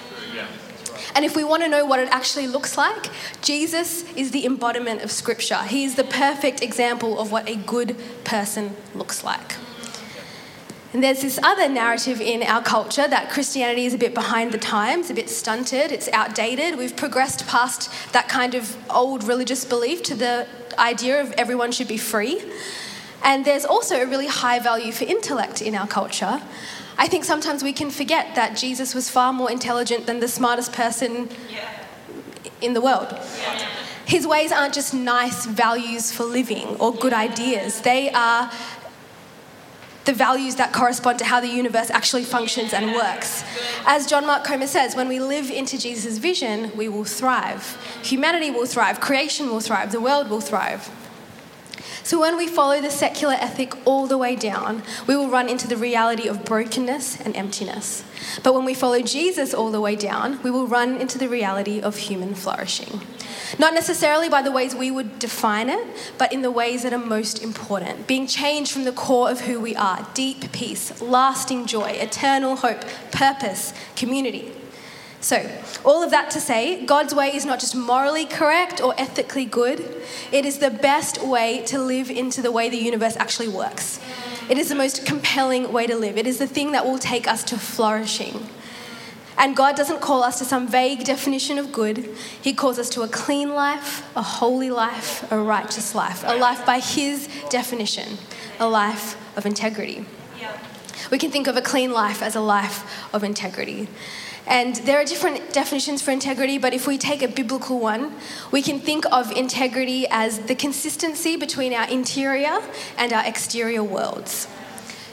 And 1.14 1.25
if 1.25 1.36
we 1.36 1.44
want 1.44 1.62
to 1.62 1.68
know 1.68 1.84
what 1.84 2.00
it 2.00 2.08
actually 2.10 2.46
looks 2.46 2.76
like, 2.76 3.10
Jesus 3.42 4.02
is 4.14 4.30
the 4.30 4.44
embodiment 4.44 5.02
of 5.02 5.10
Scripture. 5.10 5.62
He 5.62 5.84
is 5.84 5.94
the 5.94 6.04
perfect 6.04 6.62
example 6.62 7.18
of 7.18 7.32
what 7.32 7.48
a 7.48 7.56
good 7.56 7.96
person 8.25 8.76
looks 8.94 9.22
like. 9.25 9.56
And 10.92 11.02
there's 11.02 11.20
this 11.20 11.38
other 11.42 11.68
narrative 11.68 12.20
in 12.20 12.42
our 12.42 12.62
culture 12.62 13.06
that 13.06 13.28
Christianity 13.30 13.84
is 13.84 13.92
a 13.92 13.98
bit 13.98 14.14
behind 14.14 14.52
the 14.52 14.58
times, 14.58 15.10
a 15.10 15.14
bit 15.14 15.28
stunted, 15.28 15.92
it's 15.92 16.08
outdated. 16.08 16.78
We've 16.78 16.96
progressed 16.96 17.46
past 17.46 17.90
that 18.12 18.28
kind 18.28 18.54
of 18.54 18.76
old 18.90 19.25
religious 19.25 19.64
belief 19.64 20.02
to 20.04 20.14
the 20.14 20.46
idea 20.78 21.20
of 21.20 21.32
everyone 21.32 21.72
should 21.72 21.88
be 21.88 21.98
free. 21.98 22.40
And 23.22 23.44
there's 23.44 23.64
also 23.64 24.00
a 24.00 24.06
really 24.06 24.28
high 24.28 24.58
value 24.58 24.92
for 24.92 25.04
intellect 25.04 25.60
in 25.60 25.75
our 25.75 25.86
culture. 25.86 26.40
I 26.98 27.08
think 27.08 27.24
sometimes 27.24 27.62
we 27.62 27.72
can 27.72 27.90
forget 27.90 28.34
that 28.34 28.56
Jesus 28.56 28.94
was 28.94 29.10
far 29.10 29.32
more 29.32 29.50
intelligent 29.50 30.06
than 30.06 30.20
the 30.20 30.28
smartest 30.28 30.72
person 30.72 31.28
in 32.60 32.72
the 32.72 32.80
world. 32.80 33.12
His 34.06 34.26
ways 34.26 34.52
aren't 34.52 34.72
just 34.72 34.94
nice 34.94 35.46
values 35.46 36.12
for 36.12 36.24
living 36.24 36.76
or 36.76 36.94
good 36.94 37.12
ideas, 37.12 37.80
they 37.80 38.10
are 38.10 38.50
the 40.06 40.12
values 40.12 40.54
that 40.54 40.72
correspond 40.72 41.18
to 41.18 41.24
how 41.24 41.40
the 41.40 41.48
universe 41.48 41.90
actually 41.90 42.22
functions 42.22 42.72
and 42.72 42.94
works. 42.94 43.42
As 43.84 44.06
John 44.06 44.24
Mark 44.24 44.44
Comer 44.44 44.68
says, 44.68 44.94
when 44.94 45.08
we 45.08 45.18
live 45.18 45.50
into 45.50 45.76
Jesus' 45.76 46.18
vision, 46.18 46.70
we 46.76 46.88
will 46.88 47.04
thrive. 47.04 47.76
Humanity 48.04 48.52
will 48.52 48.66
thrive, 48.66 49.00
creation 49.00 49.48
will 49.48 49.58
thrive, 49.58 49.90
the 49.90 50.00
world 50.00 50.30
will 50.30 50.40
thrive. 50.40 50.88
So 52.06 52.20
when 52.20 52.36
we 52.36 52.46
follow 52.46 52.80
the 52.80 52.92
secular 52.92 53.34
ethic 53.34 53.75
all 53.84 54.06
the 54.06 54.16
way 54.16 54.36
down, 54.36 54.84
we 55.08 55.16
will 55.16 55.28
run 55.28 55.48
into 55.48 55.66
the 55.66 55.76
reality 55.76 56.28
of 56.28 56.44
brokenness 56.44 57.20
and 57.20 57.34
emptiness. 57.34 58.04
But 58.44 58.54
when 58.54 58.64
we 58.64 58.75
follow 58.75 59.02
Jesus 59.02 59.52
all 59.52 59.72
the 59.72 59.80
way 59.80 59.96
down, 59.96 60.40
we 60.44 60.52
will 60.52 60.68
run 60.68 61.00
into 61.00 61.18
the 61.18 61.28
reality 61.28 61.80
of 61.80 61.96
human 61.96 62.36
flourishing. 62.36 63.00
Not 63.58 63.75
necessarily 63.75 64.28
by 64.28 64.40
the 64.40 64.52
ways 64.52 64.72
we 64.72 64.88
would 64.88 65.18
define 65.18 65.68
it, 65.68 65.84
but 66.16 66.32
in 66.32 66.42
the 66.42 66.50
ways 66.52 66.84
that 66.84 66.92
are 66.92 66.98
most 66.98 67.42
important. 67.42 68.06
Being 68.06 68.28
changed 68.28 68.70
from 68.70 68.84
the 68.84 68.92
core 68.92 69.28
of 69.28 69.40
who 69.40 69.58
we 69.58 69.75
are 69.75 70.06
deep 70.14 70.52
peace, 70.52 71.02
lasting 71.02 71.66
joy, 71.66 71.90
eternal 71.90 72.54
hope, 72.54 72.84
purpose, 73.10 73.75
community. 73.96 74.52
So, 75.20 75.50
all 75.85 76.02
of 76.02 76.11
that 76.11 76.30
to 76.32 76.40
say, 76.40 76.85
God's 76.85 77.14
way 77.14 77.35
is 77.35 77.44
not 77.44 77.58
just 77.58 77.75
morally 77.75 78.26
correct 78.26 78.80
or 78.80 78.94
ethically 78.99 79.44
good, 79.44 79.80
it 80.30 80.44
is 80.44 80.58
the 80.58 80.70
best 80.70 81.25
way 81.25 81.62
to 81.66 81.78
live 81.78 82.11
into 82.11 82.42
the 82.42 82.52
way 82.52 82.68
the 82.68 82.76
universe 82.76 83.16
actually 83.16 83.49
works. 83.49 83.99
It 84.49 84.58
is 84.58 84.68
the 84.68 84.75
most 84.75 85.06
compelling 85.06 85.73
way 85.73 85.87
to 85.87 85.96
live. 85.96 86.16
It 86.16 86.26
is 86.26 86.38
the 86.38 86.46
thing 86.46 86.73
that 86.73 86.85
will 86.85 86.99
take 86.99 87.26
us 87.26 87.42
to 87.44 87.58
flourishing. 87.58 88.46
And 89.38 89.54
God 89.54 89.76
doesn't 89.76 90.00
call 90.00 90.23
us 90.23 90.38
to 90.38 90.44
some 90.44 90.66
vague 90.66 91.04
definition 91.04 91.58
of 91.58 91.73
good. 91.73 92.08
He 92.40 92.54
calls 92.54 92.78
us 92.78 92.88
to 92.90 93.02
a 93.02 93.08
clean 93.08 93.54
life, 93.54 94.08
a 94.16 94.23
holy 94.23 94.70
life, 94.70 95.30
a 95.30 95.38
righteous 95.38 95.94
life, 95.94 96.23
a 96.26 96.37
life 96.37 96.64
by 96.64 96.78
His 96.78 97.28
definition, 97.50 98.18
a 98.58 98.68
life 98.68 99.16
of 99.37 99.44
integrity. 99.44 100.04
We 101.11 101.18
can 101.18 101.30
think 101.30 101.46
of 101.46 101.56
a 101.56 101.62
clean 101.62 101.92
life 101.92 102.23
as 102.23 102.35
a 102.35 102.40
life 102.40 103.14
of 103.14 103.23
integrity. 103.23 103.88
And 104.46 104.76
there 104.76 105.00
are 105.00 105.04
different 105.04 105.52
definitions 105.52 106.02
for 106.02 106.12
integrity, 106.12 106.58
but 106.58 106.72
if 106.72 106.86
we 106.86 106.98
take 106.98 107.22
a 107.22 107.28
biblical 107.28 107.80
one, 107.80 108.14
we 108.52 108.62
can 108.62 108.78
think 108.78 109.04
of 109.10 109.32
integrity 109.32 110.06
as 110.08 110.38
the 110.40 110.54
consistency 110.54 111.36
between 111.36 111.72
our 111.72 111.88
interior 111.88 112.60
and 112.96 113.12
our 113.12 113.24
exterior 113.26 113.82
worlds. 113.82 114.46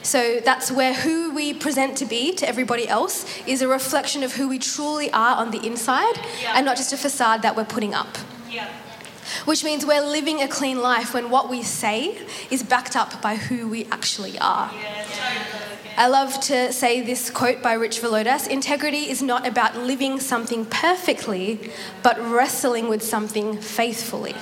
So 0.02 0.38
that's 0.44 0.70
where 0.70 0.92
who 0.92 1.34
we 1.34 1.54
present 1.54 1.96
to 1.98 2.04
be 2.04 2.32
to 2.34 2.46
everybody 2.46 2.86
else 2.86 3.26
is 3.46 3.62
a 3.62 3.68
reflection 3.68 4.22
of 4.22 4.34
who 4.34 4.48
we 4.48 4.58
truly 4.58 5.10
are 5.12 5.36
on 5.36 5.50
the 5.50 5.66
inside 5.66 6.16
yeah. 6.42 6.52
and 6.54 6.66
not 6.66 6.76
just 6.76 6.92
a 6.92 6.96
facade 6.96 7.40
that 7.42 7.56
we're 7.56 7.64
putting 7.64 7.94
up. 7.94 8.18
Yeah. 8.50 8.68
Which 9.46 9.64
means 9.64 9.86
we're 9.86 10.04
living 10.04 10.42
a 10.42 10.48
clean 10.48 10.80
life 10.80 11.14
when 11.14 11.30
what 11.30 11.48
we 11.48 11.62
say 11.62 12.18
is 12.50 12.62
backed 12.62 12.94
up 12.94 13.22
by 13.22 13.36
who 13.36 13.66
we 13.66 13.86
actually 13.86 14.38
are. 14.38 14.70
Yeah, 14.74 15.06
I 15.96 16.08
love 16.08 16.40
to 16.42 16.72
say 16.72 17.02
this 17.02 17.30
quote 17.30 17.62
by 17.62 17.74
Rich 17.74 18.00
Villodas 18.00 18.48
integrity 18.48 19.10
is 19.10 19.22
not 19.22 19.46
about 19.46 19.76
living 19.76 20.18
something 20.18 20.66
perfectly, 20.66 21.70
but 22.02 22.20
wrestling 22.20 22.88
with 22.88 23.02
something 23.02 23.58
faithfully. 23.60 24.34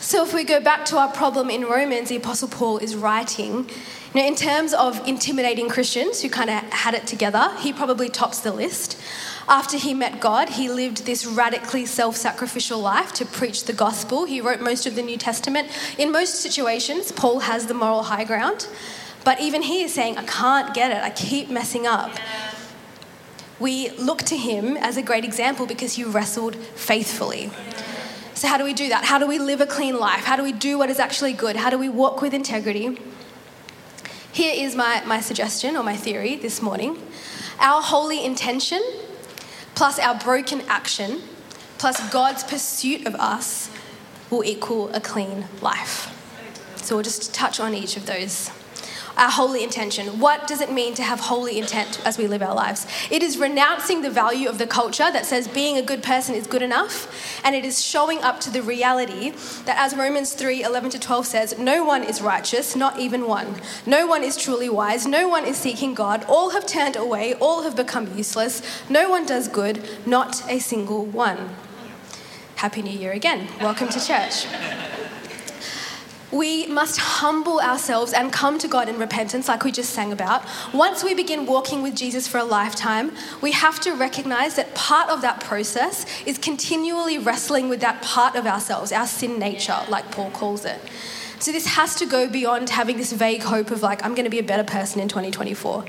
So, 0.00 0.24
if 0.24 0.32
we 0.32 0.44
go 0.44 0.58
back 0.58 0.86
to 0.86 0.96
our 0.96 1.12
problem 1.12 1.50
in 1.50 1.66
Romans, 1.66 2.08
the 2.08 2.16
Apostle 2.16 2.48
Paul 2.48 2.78
is 2.78 2.96
writing 2.96 3.68
now, 4.12 4.26
in 4.26 4.34
terms 4.34 4.74
of 4.74 5.06
intimidating 5.06 5.68
Christians 5.68 6.20
who 6.20 6.28
kind 6.28 6.50
of 6.50 6.56
had 6.72 6.94
it 6.94 7.06
together, 7.06 7.54
he 7.60 7.72
probably 7.72 8.08
tops 8.08 8.40
the 8.40 8.50
list. 8.50 9.00
After 9.48 9.76
he 9.76 9.94
met 9.94 10.18
God, 10.18 10.48
he 10.48 10.68
lived 10.68 11.06
this 11.06 11.24
radically 11.24 11.86
self 11.86 12.16
sacrificial 12.16 12.80
life 12.80 13.12
to 13.14 13.24
preach 13.24 13.66
the 13.66 13.72
gospel. 13.72 14.24
He 14.24 14.40
wrote 14.40 14.60
most 14.60 14.84
of 14.84 14.96
the 14.96 15.02
New 15.02 15.16
Testament. 15.16 15.68
In 15.96 16.10
most 16.10 16.40
situations, 16.40 17.12
Paul 17.12 17.40
has 17.40 17.66
the 17.66 17.74
moral 17.74 18.02
high 18.02 18.24
ground, 18.24 18.66
but 19.24 19.40
even 19.40 19.62
he 19.62 19.82
is 19.82 19.92
saying, 19.92 20.16
I 20.16 20.24
can't 20.24 20.74
get 20.74 20.90
it, 20.90 21.02
I 21.02 21.10
keep 21.10 21.50
messing 21.50 21.86
up. 21.86 22.12
We 23.58 23.90
look 23.90 24.22
to 24.22 24.36
him 24.36 24.76
as 24.78 24.96
a 24.96 25.02
great 25.02 25.24
example 25.24 25.66
because 25.66 25.94
he 25.94 26.04
wrestled 26.04 26.56
faithfully. 26.56 27.50
So, 28.32 28.48
how 28.48 28.56
do 28.56 28.64
we 28.64 28.72
do 28.72 28.88
that? 28.88 29.04
How 29.04 29.18
do 29.18 29.26
we 29.26 29.38
live 29.38 29.60
a 29.60 29.66
clean 29.66 29.98
life? 29.98 30.24
How 30.24 30.36
do 30.36 30.42
we 30.42 30.52
do 30.52 30.78
what 30.78 30.88
is 30.88 30.98
actually 30.98 31.34
good? 31.34 31.56
How 31.56 31.68
do 31.68 31.78
we 31.78 31.90
walk 31.90 32.22
with 32.22 32.32
integrity? 32.32 32.98
Here 34.32 34.54
is 34.56 34.74
my, 34.74 35.02
my 35.04 35.20
suggestion 35.20 35.76
or 35.76 35.82
my 35.82 35.96
theory 35.96 36.36
this 36.36 36.62
morning. 36.62 36.96
Our 37.58 37.82
holy 37.82 38.24
intention 38.24 38.82
plus 39.74 39.98
our 39.98 40.14
broken 40.14 40.62
action 40.62 41.20
plus 41.76 42.10
God's 42.10 42.44
pursuit 42.44 43.06
of 43.06 43.14
us 43.16 43.70
will 44.30 44.44
equal 44.44 44.88
a 44.94 45.00
clean 45.00 45.46
life. 45.60 46.16
So 46.76 46.96
we'll 46.96 47.04
just 47.04 47.34
touch 47.34 47.60
on 47.60 47.74
each 47.74 47.96
of 47.96 48.06
those 48.06 48.50
our 49.20 49.30
holy 49.30 49.62
intention. 49.62 50.18
What 50.18 50.46
does 50.46 50.62
it 50.62 50.72
mean 50.72 50.94
to 50.94 51.02
have 51.02 51.20
holy 51.20 51.58
intent 51.58 52.00
as 52.06 52.16
we 52.16 52.26
live 52.26 52.42
our 52.42 52.54
lives? 52.54 52.86
It 53.10 53.22
is 53.22 53.36
renouncing 53.36 54.00
the 54.00 54.10
value 54.10 54.48
of 54.48 54.56
the 54.56 54.66
culture 54.66 55.12
that 55.12 55.26
says 55.26 55.46
being 55.46 55.76
a 55.76 55.82
good 55.82 56.02
person 56.02 56.34
is 56.34 56.46
good 56.46 56.62
enough, 56.62 57.40
and 57.44 57.54
it 57.54 57.66
is 57.66 57.84
showing 57.84 58.22
up 58.22 58.40
to 58.40 58.50
the 58.50 58.62
reality 58.62 59.32
that, 59.66 59.76
as 59.78 59.94
Romans 59.94 60.32
3 60.32 60.64
11 60.64 60.90
to 60.92 60.98
12 60.98 61.26
says, 61.26 61.58
no 61.58 61.84
one 61.84 62.02
is 62.02 62.22
righteous, 62.22 62.74
not 62.74 62.98
even 62.98 63.26
one. 63.26 63.56
No 63.84 64.06
one 64.06 64.24
is 64.24 64.38
truly 64.38 64.70
wise, 64.70 65.06
no 65.06 65.28
one 65.28 65.44
is 65.44 65.58
seeking 65.58 65.92
God. 65.92 66.24
All 66.26 66.50
have 66.50 66.64
turned 66.64 66.96
away, 66.96 67.34
all 67.34 67.62
have 67.62 67.76
become 67.76 68.16
useless. 68.16 68.62
No 68.88 69.10
one 69.10 69.26
does 69.26 69.48
good, 69.48 69.86
not 70.06 70.50
a 70.50 70.58
single 70.58 71.04
one. 71.04 71.50
Happy 72.56 72.80
New 72.80 72.98
Year 72.98 73.12
again. 73.12 73.48
Welcome 73.60 73.90
to 73.90 74.00
church 74.00 74.46
we 76.32 76.66
must 76.66 76.98
humble 76.98 77.60
ourselves 77.60 78.12
and 78.12 78.32
come 78.32 78.58
to 78.58 78.68
God 78.68 78.88
in 78.88 78.98
repentance, 78.98 79.48
like 79.48 79.64
we 79.64 79.72
just 79.72 79.90
sang 79.90 80.12
about. 80.12 80.44
Once 80.72 81.02
we 81.02 81.14
begin 81.14 81.46
walking 81.46 81.82
with 81.82 81.94
Jesus 81.94 82.28
for 82.28 82.38
a 82.38 82.44
lifetime, 82.44 83.12
we 83.40 83.52
have 83.52 83.80
to 83.80 83.94
recognize 83.94 84.56
that 84.56 84.74
part 84.74 85.10
of 85.10 85.22
that 85.22 85.40
process 85.40 86.06
is 86.24 86.38
continually 86.38 87.18
wrestling 87.18 87.68
with 87.68 87.80
that 87.80 88.02
part 88.02 88.36
of 88.36 88.46
ourselves, 88.46 88.92
our 88.92 89.06
sin 89.06 89.38
nature, 89.38 89.78
like 89.88 90.10
Paul 90.10 90.30
calls 90.30 90.64
it. 90.64 90.80
So 91.40 91.52
this 91.52 91.66
has 91.68 91.94
to 91.96 92.06
go 92.06 92.28
beyond 92.28 92.68
having 92.68 92.98
this 92.98 93.12
vague 93.12 93.42
hope 93.42 93.70
of, 93.70 93.82
like, 93.82 94.04
I'm 94.04 94.14
going 94.14 94.24
to 94.24 94.30
be 94.30 94.38
a 94.38 94.44
better 94.44 94.64
person 94.64 95.00
in 95.00 95.08
2024. 95.08 95.84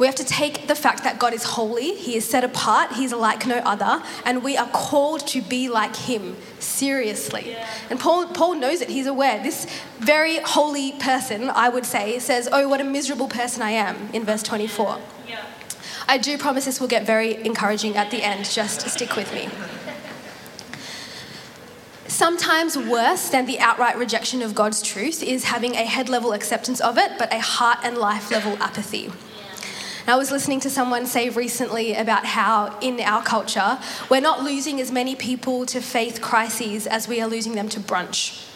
We 0.00 0.06
have 0.06 0.14
to 0.14 0.24
take 0.24 0.66
the 0.66 0.74
fact 0.74 1.04
that 1.04 1.18
God 1.18 1.34
is 1.34 1.44
holy, 1.44 1.94
He 1.94 2.16
is 2.16 2.26
set 2.26 2.42
apart, 2.42 2.92
He's 2.92 3.12
like 3.12 3.46
no 3.46 3.58
other, 3.58 4.02
and 4.24 4.42
we 4.42 4.56
are 4.56 4.68
called 4.68 5.26
to 5.28 5.42
be 5.42 5.68
like 5.68 5.94
Him 5.94 6.38
seriously. 6.58 7.50
Yeah. 7.50 7.68
And 7.90 8.00
Paul, 8.00 8.28
Paul 8.28 8.54
knows 8.54 8.80
it, 8.80 8.88
he's 8.88 9.06
aware. 9.06 9.42
This 9.42 9.66
very 9.98 10.38
holy 10.38 10.92
person, 10.92 11.50
I 11.50 11.68
would 11.68 11.84
say, 11.84 12.18
says, 12.18 12.48
Oh, 12.50 12.66
what 12.66 12.80
a 12.80 12.84
miserable 12.84 13.28
person 13.28 13.60
I 13.60 13.72
am, 13.72 14.08
in 14.14 14.24
verse 14.24 14.42
24. 14.42 14.98
Yeah. 15.28 15.44
I 16.08 16.16
do 16.16 16.38
promise 16.38 16.64
this 16.64 16.80
will 16.80 16.88
get 16.88 17.04
very 17.04 17.44
encouraging 17.44 17.98
at 17.98 18.10
the 18.10 18.22
end, 18.22 18.46
just 18.46 18.88
stick 18.88 19.16
with 19.16 19.30
me. 19.34 19.50
Sometimes 22.06 22.78
worse 22.78 23.28
than 23.28 23.44
the 23.44 23.58
outright 23.58 23.98
rejection 23.98 24.40
of 24.40 24.54
God's 24.54 24.80
truth 24.80 25.22
is 25.22 25.44
having 25.44 25.74
a 25.74 25.84
head 25.84 26.08
level 26.08 26.32
acceptance 26.32 26.80
of 26.80 26.96
it, 26.96 27.12
but 27.18 27.30
a 27.34 27.38
heart 27.38 27.80
and 27.84 27.98
life 27.98 28.30
level 28.30 28.56
apathy. 28.62 29.12
I 30.06 30.16
was 30.16 30.30
listening 30.30 30.60
to 30.60 30.70
someone 30.70 31.06
say 31.06 31.28
recently 31.28 31.94
about 31.94 32.24
how 32.24 32.78
in 32.80 33.00
our 33.00 33.22
culture, 33.22 33.78
we're 34.08 34.20
not 34.20 34.42
losing 34.42 34.80
as 34.80 34.90
many 34.90 35.14
people 35.14 35.66
to 35.66 35.80
faith 35.80 36.20
crises 36.20 36.86
as 36.86 37.06
we 37.06 37.20
are 37.20 37.28
losing 37.28 37.54
them 37.54 37.68
to 37.70 37.80
brunch. 37.80 38.46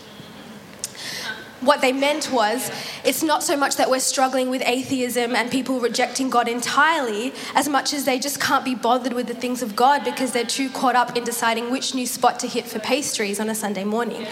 What 1.61 1.81
they 1.81 1.93
meant 1.93 2.31
was, 2.31 2.71
it's 3.05 3.23
not 3.23 3.43
so 3.43 3.57
much 3.57 3.77
that 3.77 3.89
we're 3.89 4.01
struggling 4.01 4.51
with 4.51 4.63
atheism 4.67 5.35
and 5.35 5.51
people 5.51 5.81
rejecting 5.81 6.29
God 6.29 6.47
entirely, 6.47 7.33
as 7.55 7.69
much 7.71 7.95
as 7.95 8.05
they 8.05 8.19
just 8.19 8.39
can't 8.39 8.67
be 8.67 8.75
bothered 8.75 9.15
with 9.15 9.29
the 9.29 9.35
things 9.35 9.63
of 9.63 9.75
God 9.75 10.05
because 10.05 10.33
they're 10.33 10.45
too 10.45 10.69
caught 10.69 10.95
up 10.95 11.17
in 11.17 11.25
deciding 11.25 11.71
which 11.71 11.95
new 11.95 12.07
spot 12.07 12.39
to 12.41 12.49
hit 12.49 12.67
for 12.67 12.81
pastries 12.81 13.41
on 13.41 13.49
a 13.49 13.55
Sunday 13.55 13.85
morning. 13.85 14.27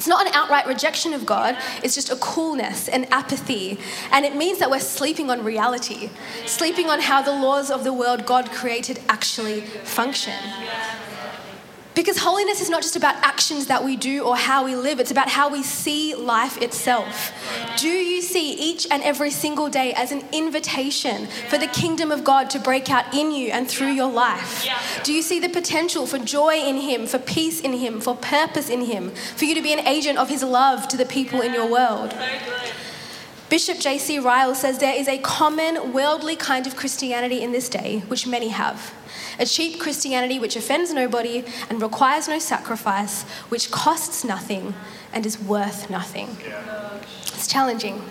It's 0.00 0.08
not 0.08 0.26
an 0.26 0.32
outright 0.32 0.66
rejection 0.66 1.12
of 1.12 1.26
God, 1.26 1.58
it's 1.82 1.94
just 1.94 2.08
a 2.10 2.16
coolness 2.16 2.88
an 2.88 3.04
apathy. 3.10 3.78
And 4.10 4.24
it 4.24 4.34
means 4.34 4.58
that 4.58 4.70
we're 4.70 4.80
sleeping 4.80 5.28
on 5.30 5.44
reality, 5.44 6.08
sleeping 6.46 6.88
on 6.88 7.00
how 7.00 7.20
the 7.20 7.32
laws 7.32 7.70
of 7.70 7.84
the 7.84 7.92
world 7.92 8.24
God 8.24 8.50
created 8.50 8.98
actually 9.10 9.60
function. 9.60 10.32
Because 11.94 12.18
holiness 12.18 12.60
is 12.60 12.70
not 12.70 12.82
just 12.82 12.96
about 12.96 13.16
actions 13.16 13.66
that 13.66 13.84
we 13.84 13.96
do 13.96 14.22
or 14.22 14.36
how 14.36 14.64
we 14.64 14.76
live, 14.76 15.00
it's 15.00 15.10
about 15.10 15.28
how 15.28 15.50
we 15.50 15.62
see 15.62 16.14
life 16.14 16.60
itself. 16.62 17.32
Do 17.76 17.88
you 17.88 18.22
see 18.22 18.52
each 18.52 18.86
and 18.90 19.02
every 19.02 19.30
single 19.30 19.68
day 19.68 19.92
as 19.94 20.12
an 20.12 20.22
invitation 20.32 21.26
for 21.48 21.58
the 21.58 21.66
kingdom 21.66 22.12
of 22.12 22.22
God 22.22 22.48
to 22.50 22.58
break 22.58 22.90
out 22.90 23.12
in 23.12 23.32
you 23.32 23.50
and 23.50 23.68
through 23.68 23.92
your 23.92 24.10
life? 24.10 24.66
Do 25.02 25.12
you 25.12 25.22
see 25.22 25.40
the 25.40 25.48
potential 25.48 26.06
for 26.06 26.18
joy 26.18 26.54
in 26.54 26.76
Him, 26.76 27.06
for 27.06 27.18
peace 27.18 27.60
in 27.60 27.72
Him, 27.72 28.00
for 28.00 28.14
purpose 28.16 28.70
in 28.70 28.84
Him, 28.84 29.10
for 29.36 29.44
you 29.44 29.54
to 29.54 29.62
be 29.62 29.72
an 29.72 29.86
agent 29.86 30.18
of 30.18 30.28
His 30.28 30.42
love 30.42 30.86
to 30.88 30.96
the 30.96 31.06
people 31.06 31.40
in 31.40 31.52
your 31.52 31.70
world? 31.70 32.14
Bishop 33.50 33.80
J.C. 33.80 34.20
Ryle 34.20 34.54
says 34.54 34.78
there 34.78 34.94
is 34.94 35.08
a 35.08 35.18
common 35.18 35.92
worldly 35.92 36.36
kind 36.36 36.68
of 36.68 36.76
Christianity 36.76 37.42
in 37.42 37.50
this 37.50 37.68
day, 37.68 38.04
which 38.06 38.24
many 38.24 38.48
have 38.50 38.94
a 39.40 39.44
cheap 39.44 39.80
Christianity 39.80 40.38
which 40.38 40.54
offends 40.54 40.92
nobody 40.92 41.44
and 41.68 41.82
requires 41.82 42.28
no 42.28 42.38
sacrifice, 42.38 43.24
which 43.48 43.72
costs 43.72 44.22
nothing 44.22 44.72
and 45.12 45.26
is 45.26 45.36
worth 45.40 45.90
nothing. 45.90 46.36
It's 47.34 47.48
challenging. 47.48 48.04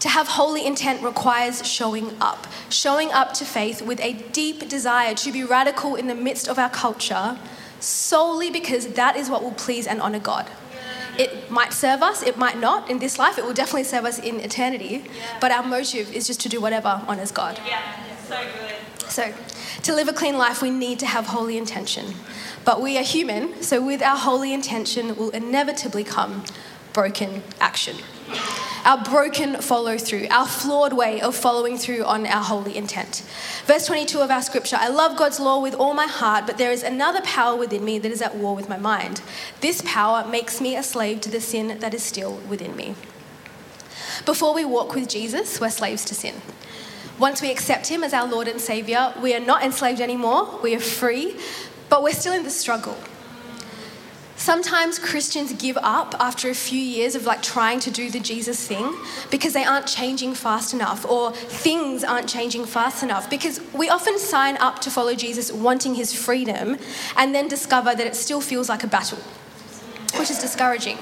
To 0.00 0.08
have 0.08 0.26
holy 0.26 0.66
intent 0.66 1.04
requires 1.04 1.64
showing 1.64 2.10
up, 2.20 2.48
showing 2.68 3.12
up 3.12 3.32
to 3.34 3.44
faith 3.44 3.80
with 3.80 4.00
a 4.00 4.14
deep 4.32 4.68
desire 4.68 5.14
to 5.14 5.30
be 5.30 5.44
radical 5.44 5.94
in 5.94 6.08
the 6.08 6.16
midst 6.16 6.48
of 6.48 6.58
our 6.58 6.70
culture, 6.70 7.38
solely 7.78 8.50
because 8.50 8.88
that 8.94 9.14
is 9.14 9.30
what 9.30 9.44
will 9.44 9.52
please 9.52 9.86
and 9.86 10.00
honor 10.00 10.18
God. 10.18 10.50
It 11.18 11.50
might 11.50 11.72
serve 11.72 12.02
us, 12.02 12.22
it 12.22 12.36
might 12.36 12.58
not 12.58 12.90
in 12.90 12.98
this 12.98 13.18
life, 13.18 13.38
it 13.38 13.44
will 13.44 13.54
definitely 13.54 13.84
serve 13.84 14.04
us 14.04 14.18
in 14.18 14.40
eternity, 14.40 15.04
but 15.40 15.50
our 15.50 15.62
motive 15.62 16.12
is 16.12 16.26
just 16.26 16.40
to 16.40 16.48
do 16.48 16.60
whatever 16.60 17.02
honors 17.06 17.30
God. 17.30 17.60
Yeah, 17.66 17.82
so 18.28 18.36
good. 18.36 19.10
So, 19.10 19.34
to 19.82 19.94
live 19.94 20.08
a 20.08 20.12
clean 20.12 20.38
life, 20.38 20.62
we 20.62 20.70
need 20.70 20.98
to 21.00 21.06
have 21.06 21.26
holy 21.26 21.58
intention. 21.58 22.14
But 22.64 22.80
we 22.80 22.96
are 22.98 23.02
human, 23.02 23.62
so 23.62 23.84
with 23.84 24.02
our 24.02 24.16
holy 24.16 24.52
intention 24.52 25.16
will 25.16 25.30
inevitably 25.30 26.04
come 26.04 26.44
broken 26.92 27.42
action. 27.60 27.96
Our 28.84 29.02
broken 29.02 29.56
follow 29.56 29.98
through, 29.98 30.26
our 30.30 30.46
flawed 30.46 30.92
way 30.92 31.20
of 31.20 31.36
following 31.36 31.76
through 31.76 32.04
on 32.04 32.26
our 32.26 32.42
holy 32.42 32.76
intent. 32.76 33.22
Verse 33.66 33.86
22 33.86 34.20
of 34.20 34.30
our 34.30 34.42
scripture 34.42 34.76
I 34.78 34.88
love 34.88 35.16
God's 35.16 35.40
law 35.40 35.60
with 35.60 35.74
all 35.74 35.94
my 35.94 36.06
heart, 36.06 36.46
but 36.46 36.58
there 36.58 36.72
is 36.72 36.82
another 36.82 37.20
power 37.22 37.56
within 37.56 37.84
me 37.84 37.98
that 37.98 38.10
is 38.10 38.22
at 38.22 38.36
war 38.36 38.54
with 38.54 38.68
my 38.68 38.78
mind. 38.78 39.20
This 39.60 39.82
power 39.84 40.26
makes 40.26 40.60
me 40.60 40.76
a 40.76 40.82
slave 40.82 41.20
to 41.22 41.30
the 41.30 41.40
sin 41.40 41.78
that 41.80 41.94
is 41.94 42.02
still 42.02 42.36
within 42.48 42.74
me. 42.76 42.94
Before 44.24 44.54
we 44.54 44.64
walk 44.64 44.94
with 44.94 45.08
Jesus, 45.08 45.60
we're 45.60 45.70
slaves 45.70 46.04
to 46.06 46.14
sin. 46.14 46.34
Once 47.18 47.42
we 47.42 47.50
accept 47.50 47.88
Him 47.88 48.02
as 48.02 48.14
our 48.14 48.26
Lord 48.26 48.48
and 48.48 48.60
Savior, 48.60 49.12
we 49.22 49.34
are 49.34 49.40
not 49.40 49.62
enslaved 49.62 50.00
anymore, 50.00 50.58
we 50.62 50.74
are 50.74 50.80
free, 50.80 51.36
but 51.88 52.02
we're 52.02 52.14
still 52.14 52.32
in 52.32 52.44
the 52.44 52.50
struggle. 52.50 52.96
Sometimes 54.40 54.98
Christians 54.98 55.52
give 55.52 55.76
up 55.82 56.14
after 56.18 56.48
a 56.48 56.54
few 56.54 56.80
years 56.80 57.14
of 57.14 57.26
like 57.26 57.42
trying 57.42 57.78
to 57.80 57.90
do 57.90 58.08
the 58.08 58.18
Jesus 58.18 58.66
thing 58.66 58.96
because 59.30 59.52
they 59.52 59.64
aren't 59.64 59.86
changing 59.86 60.32
fast 60.32 60.72
enough 60.72 61.04
or 61.04 61.32
things 61.32 62.02
aren't 62.02 62.26
changing 62.26 62.64
fast 62.64 63.02
enough 63.02 63.28
because 63.28 63.60
we 63.74 63.90
often 63.90 64.18
sign 64.18 64.56
up 64.56 64.78
to 64.78 64.90
follow 64.90 65.14
Jesus 65.14 65.52
wanting 65.52 65.94
his 65.94 66.14
freedom 66.14 66.78
and 67.18 67.34
then 67.34 67.48
discover 67.48 67.94
that 67.94 68.06
it 68.06 68.16
still 68.16 68.40
feels 68.40 68.70
like 68.70 68.82
a 68.82 68.86
battle, 68.86 69.18
which 70.18 70.30
is 70.30 70.38
discouraging. 70.38 70.96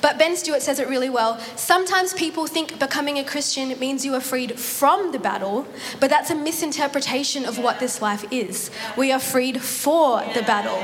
But 0.00 0.16
Ben 0.16 0.36
Stuart 0.36 0.62
says 0.62 0.78
it 0.78 0.88
really 0.88 1.10
well. 1.10 1.40
Sometimes 1.56 2.14
people 2.14 2.46
think 2.46 2.78
becoming 2.78 3.18
a 3.18 3.24
Christian 3.24 3.76
means 3.80 4.04
you 4.04 4.14
are 4.14 4.20
freed 4.20 4.60
from 4.60 5.10
the 5.10 5.18
battle, 5.18 5.66
but 5.98 6.08
that's 6.08 6.30
a 6.30 6.36
misinterpretation 6.36 7.46
of 7.46 7.58
what 7.58 7.80
this 7.80 8.00
life 8.00 8.24
is. 8.30 8.70
We 8.96 9.10
are 9.10 9.18
freed 9.18 9.60
for 9.60 10.20
the 10.34 10.42
battle 10.42 10.80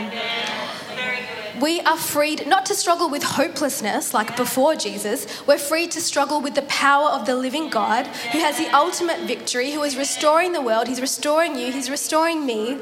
we 1.60 1.80
are 1.82 1.96
freed 1.96 2.46
not 2.46 2.66
to 2.66 2.74
struggle 2.74 3.08
with 3.08 3.22
hopelessness 3.22 4.12
like 4.12 4.36
before 4.36 4.74
Jesus. 4.74 5.46
We're 5.46 5.58
freed 5.58 5.92
to 5.92 6.00
struggle 6.00 6.40
with 6.40 6.54
the 6.54 6.62
power 6.62 7.08
of 7.08 7.24
the 7.24 7.36
living 7.36 7.68
God 7.68 8.06
who 8.06 8.40
has 8.40 8.58
the 8.58 8.68
ultimate 8.74 9.20
victory, 9.26 9.70
who 9.70 9.82
is 9.82 9.96
restoring 9.96 10.52
the 10.52 10.60
world. 10.60 10.88
He's 10.88 11.00
restoring 11.00 11.56
you, 11.56 11.70
He's 11.70 11.88
restoring 11.88 12.44
me. 12.44 12.78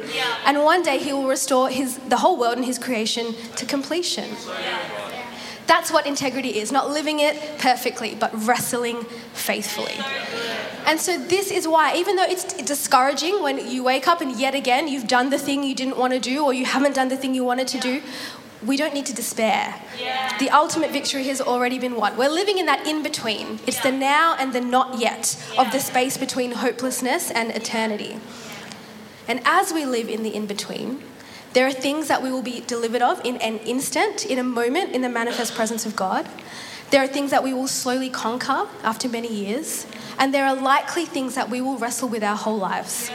And 0.46 0.62
one 0.62 0.82
day 0.82 0.98
He 0.98 1.12
will 1.12 1.28
restore 1.28 1.68
his, 1.68 1.98
the 1.98 2.16
whole 2.18 2.38
world 2.38 2.56
and 2.56 2.64
His 2.64 2.78
creation 2.78 3.34
to 3.56 3.66
completion. 3.66 4.30
That's 5.66 5.92
what 5.92 6.06
integrity 6.06 6.58
is 6.58 6.72
not 6.72 6.90
living 6.90 7.20
it 7.20 7.58
perfectly, 7.58 8.16
but 8.16 8.30
wrestling 8.46 9.04
faithfully. 9.34 9.94
And 10.90 11.00
so, 11.00 11.16
this 11.16 11.52
is 11.52 11.68
why, 11.68 11.94
even 11.94 12.16
though 12.16 12.24
it's 12.24 12.52
discouraging 12.52 13.40
when 13.44 13.70
you 13.70 13.84
wake 13.84 14.08
up 14.08 14.20
and 14.20 14.36
yet 14.36 14.56
again 14.56 14.88
you've 14.88 15.06
done 15.06 15.30
the 15.30 15.38
thing 15.38 15.62
you 15.62 15.72
didn't 15.72 15.96
want 15.96 16.12
to 16.14 16.18
do 16.18 16.44
or 16.44 16.52
you 16.52 16.64
haven't 16.64 16.96
done 16.96 17.06
the 17.06 17.16
thing 17.16 17.32
you 17.32 17.44
wanted 17.44 17.68
to 17.68 17.78
do, 17.78 18.02
we 18.66 18.76
don't 18.76 18.92
need 18.92 19.06
to 19.06 19.14
despair. 19.14 19.80
Yeah. 19.96 20.36
The 20.38 20.50
ultimate 20.50 20.90
victory 20.90 21.28
has 21.28 21.40
already 21.40 21.78
been 21.78 21.94
won. 21.94 22.16
We're 22.16 22.28
living 22.28 22.58
in 22.58 22.66
that 22.66 22.88
in 22.88 23.04
between. 23.04 23.60
It's 23.68 23.76
yeah. 23.76 23.92
the 23.92 23.98
now 23.98 24.34
and 24.36 24.52
the 24.52 24.60
not 24.60 24.98
yet 24.98 25.40
yeah. 25.54 25.62
of 25.62 25.70
the 25.70 25.78
space 25.78 26.18
between 26.18 26.50
hopelessness 26.50 27.30
and 27.30 27.52
eternity. 27.52 28.18
And 29.28 29.40
as 29.44 29.72
we 29.72 29.86
live 29.86 30.08
in 30.08 30.24
the 30.24 30.34
in 30.34 30.46
between, 30.46 31.04
there 31.52 31.68
are 31.68 31.72
things 31.72 32.08
that 32.08 32.20
we 32.20 32.32
will 32.32 32.42
be 32.42 32.62
delivered 32.62 33.00
of 33.00 33.24
in 33.24 33.36
an 33.36 33.58
instant, 33.58 34.26
in 34.26 34.40
a 34.40 34.44
moment, 34.44 34.92
in 34.92 35.02
the 35.02 35.08
manifest 35.08 35.54
presence 35.54 35.86
of 35.86 35.94
God. 35.94 36.28
There 36.90 37.02
are 37.02 37.06
things 37.06 37.30
that 37.30 37.44
we 37.44 37.52
will 37.52 37.68
slowly 37.68 38.10
conquer 38.10 38.66
after 38.82 39.08
many 39.08 39.32
years. 39.32 39.86
And 40.18 40.34
there 40.34 40.44
are 40.44 40.54
likely 40.54 41.06
things 41.06 41.34
that 41.36 41.48
we 41.48 41.60
will 41.60 41.78
wrestle 41.78 42.08
with 42.08 42.22
our 42.22 42.36
whole 42.36 42.58
lives. 42.58 43.10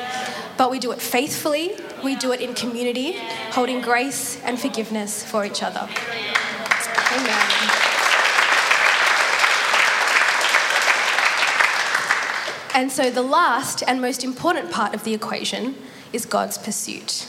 But 0.57 0.71
we 0.71 0.79
do 0.79 0.91
it 0.91 1.01
faithfully, 1.01 1.77
we 2.03 2.15
do 2.15 2.31
it 2.31 2.39
in 2.39 2.55
community, 2.55 3.17
holding 3.51 3.81
grace 3.81 4.41
and 4.43 4.59
forgiveness 4.59 5.23
for 5.23 5.45
each 5.45 5.61
other. 5.61 5.89
Amen. 7.11 7.85
And 12.73 12.91
so, 12.91 13.09
the 13.09 13.21
last 13.21 13.83
and 13.87 14.01
most 14.01 14.23
important 14.23 14.71
part 14.71 14.93
of 14.93 15.03
the 15.03 15.13
equation 15.13 15.75
is 16.11 16.25
God's 16.25 16.57
pursuit. 16.57 17.27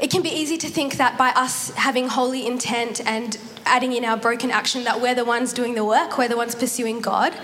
It 0.00 0.10
can 0.10 0.22
be 0.22 0.30
easy 0.30 0.56
to 0.58 0.68
think 0.68 0.96
that 0.96 1.18
by 1.18 1.30
us 1.30 1.70
having 1.70 2.08
holy 2.08 2.46
intent 2.46 3.04
and 3.04 3.36
adding 3.68 3.92
in 3.92 4.04
our 4.04 4.16
broken 4.16 4.50
action 4.50 4.84
that 4.84 5.00
we're 5.00 5.14
the 5.14 5.24
ones 5.24 5.52
doing 5.52 5.74
the 5.74 5.84
work, 5.84 6.18
we're 6.18 6.28
the 6.28 6.36
ones 6.36 6.54
pursuing 6.54 7.00
God. 7.00 7.34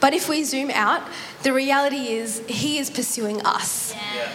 But 0.00 0.14
if 0.14 0.28
we 0.28 0.44
zoom 0.44 0.70
out, 0.70 1.02
the 1.42 1.52
reality 1.52 2.08
is 2.08 2.42
He 2.46 2.78
is 2.78 2.90
pursuing 2.90 3.44
us. 3.44 3.94
Yeah. 4.14 4.28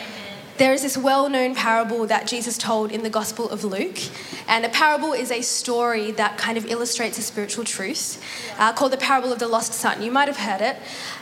There 0.58 0.74
is 0.74 0.82
this 0.82 0.98
well 0.98 1.30
known 1.30 1.54
parable 1.54 2.08
that 2.08 2.26
Jesus 2.26 2.58
told 2.58 2.92
in 2.92 3.04
the 3.04 3.12
Gospel 3.12 3.48
of 3.48 3.64
Luke. 3.64 4.00
And 4.48 4.66
a 4.66 4.70
parable 4.70 5.14
is 5.14 5.30
a 5.30 5.42
story 5.42 6.10
that 6.14 6.40
kind 6.40 6.58
of 6.58 6.66
illustrates 6.66 7.20
a 7.20 7.22
spiritual 7.22 7.64
truth 7.64 8.20
uh, 8.58 8.74
called 8.74 8.92
the 8.92 8.98
parable 8.98 9.32
of 9.32 9.38
the 9.38 9.48
lost 9.48 9.74
son. 9.74 10.02
You 10.02 10.12
might 10.12 10.28
have 10.28 10.38
heard 10.38 10.62
it. 10.62 10.78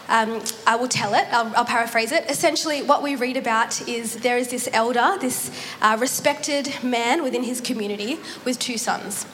Um, 0.08 0.42
I 0.66 0.78
will 0.78 0.88
tell 0.88 1.14
it, 1.16 1.28
I'll, 1.32 1.54
I'll, 1.54 1.66
paraphrase 1.66 2.14
it. 2.14 2.30
Essentially, 2.30 2.82
what 2.82 3.04
we 3.04 3.16
read 3.16 3.36
about 3.36 3.86
is 3.90 4.18
there 4.18 4.38
is 4.38 4.50
this 4.50 4.70
elder, 4.72 5.18
this 5.20 5.52
uh, 5.82 5.98
respected 6.00 6.74
man 6.82 7.22
within 7.22 7.44
his 7.44 7.60
community 7.60 8.20
with 8.46 8.58
two 8.58 8.78
sons. 8.78 9.26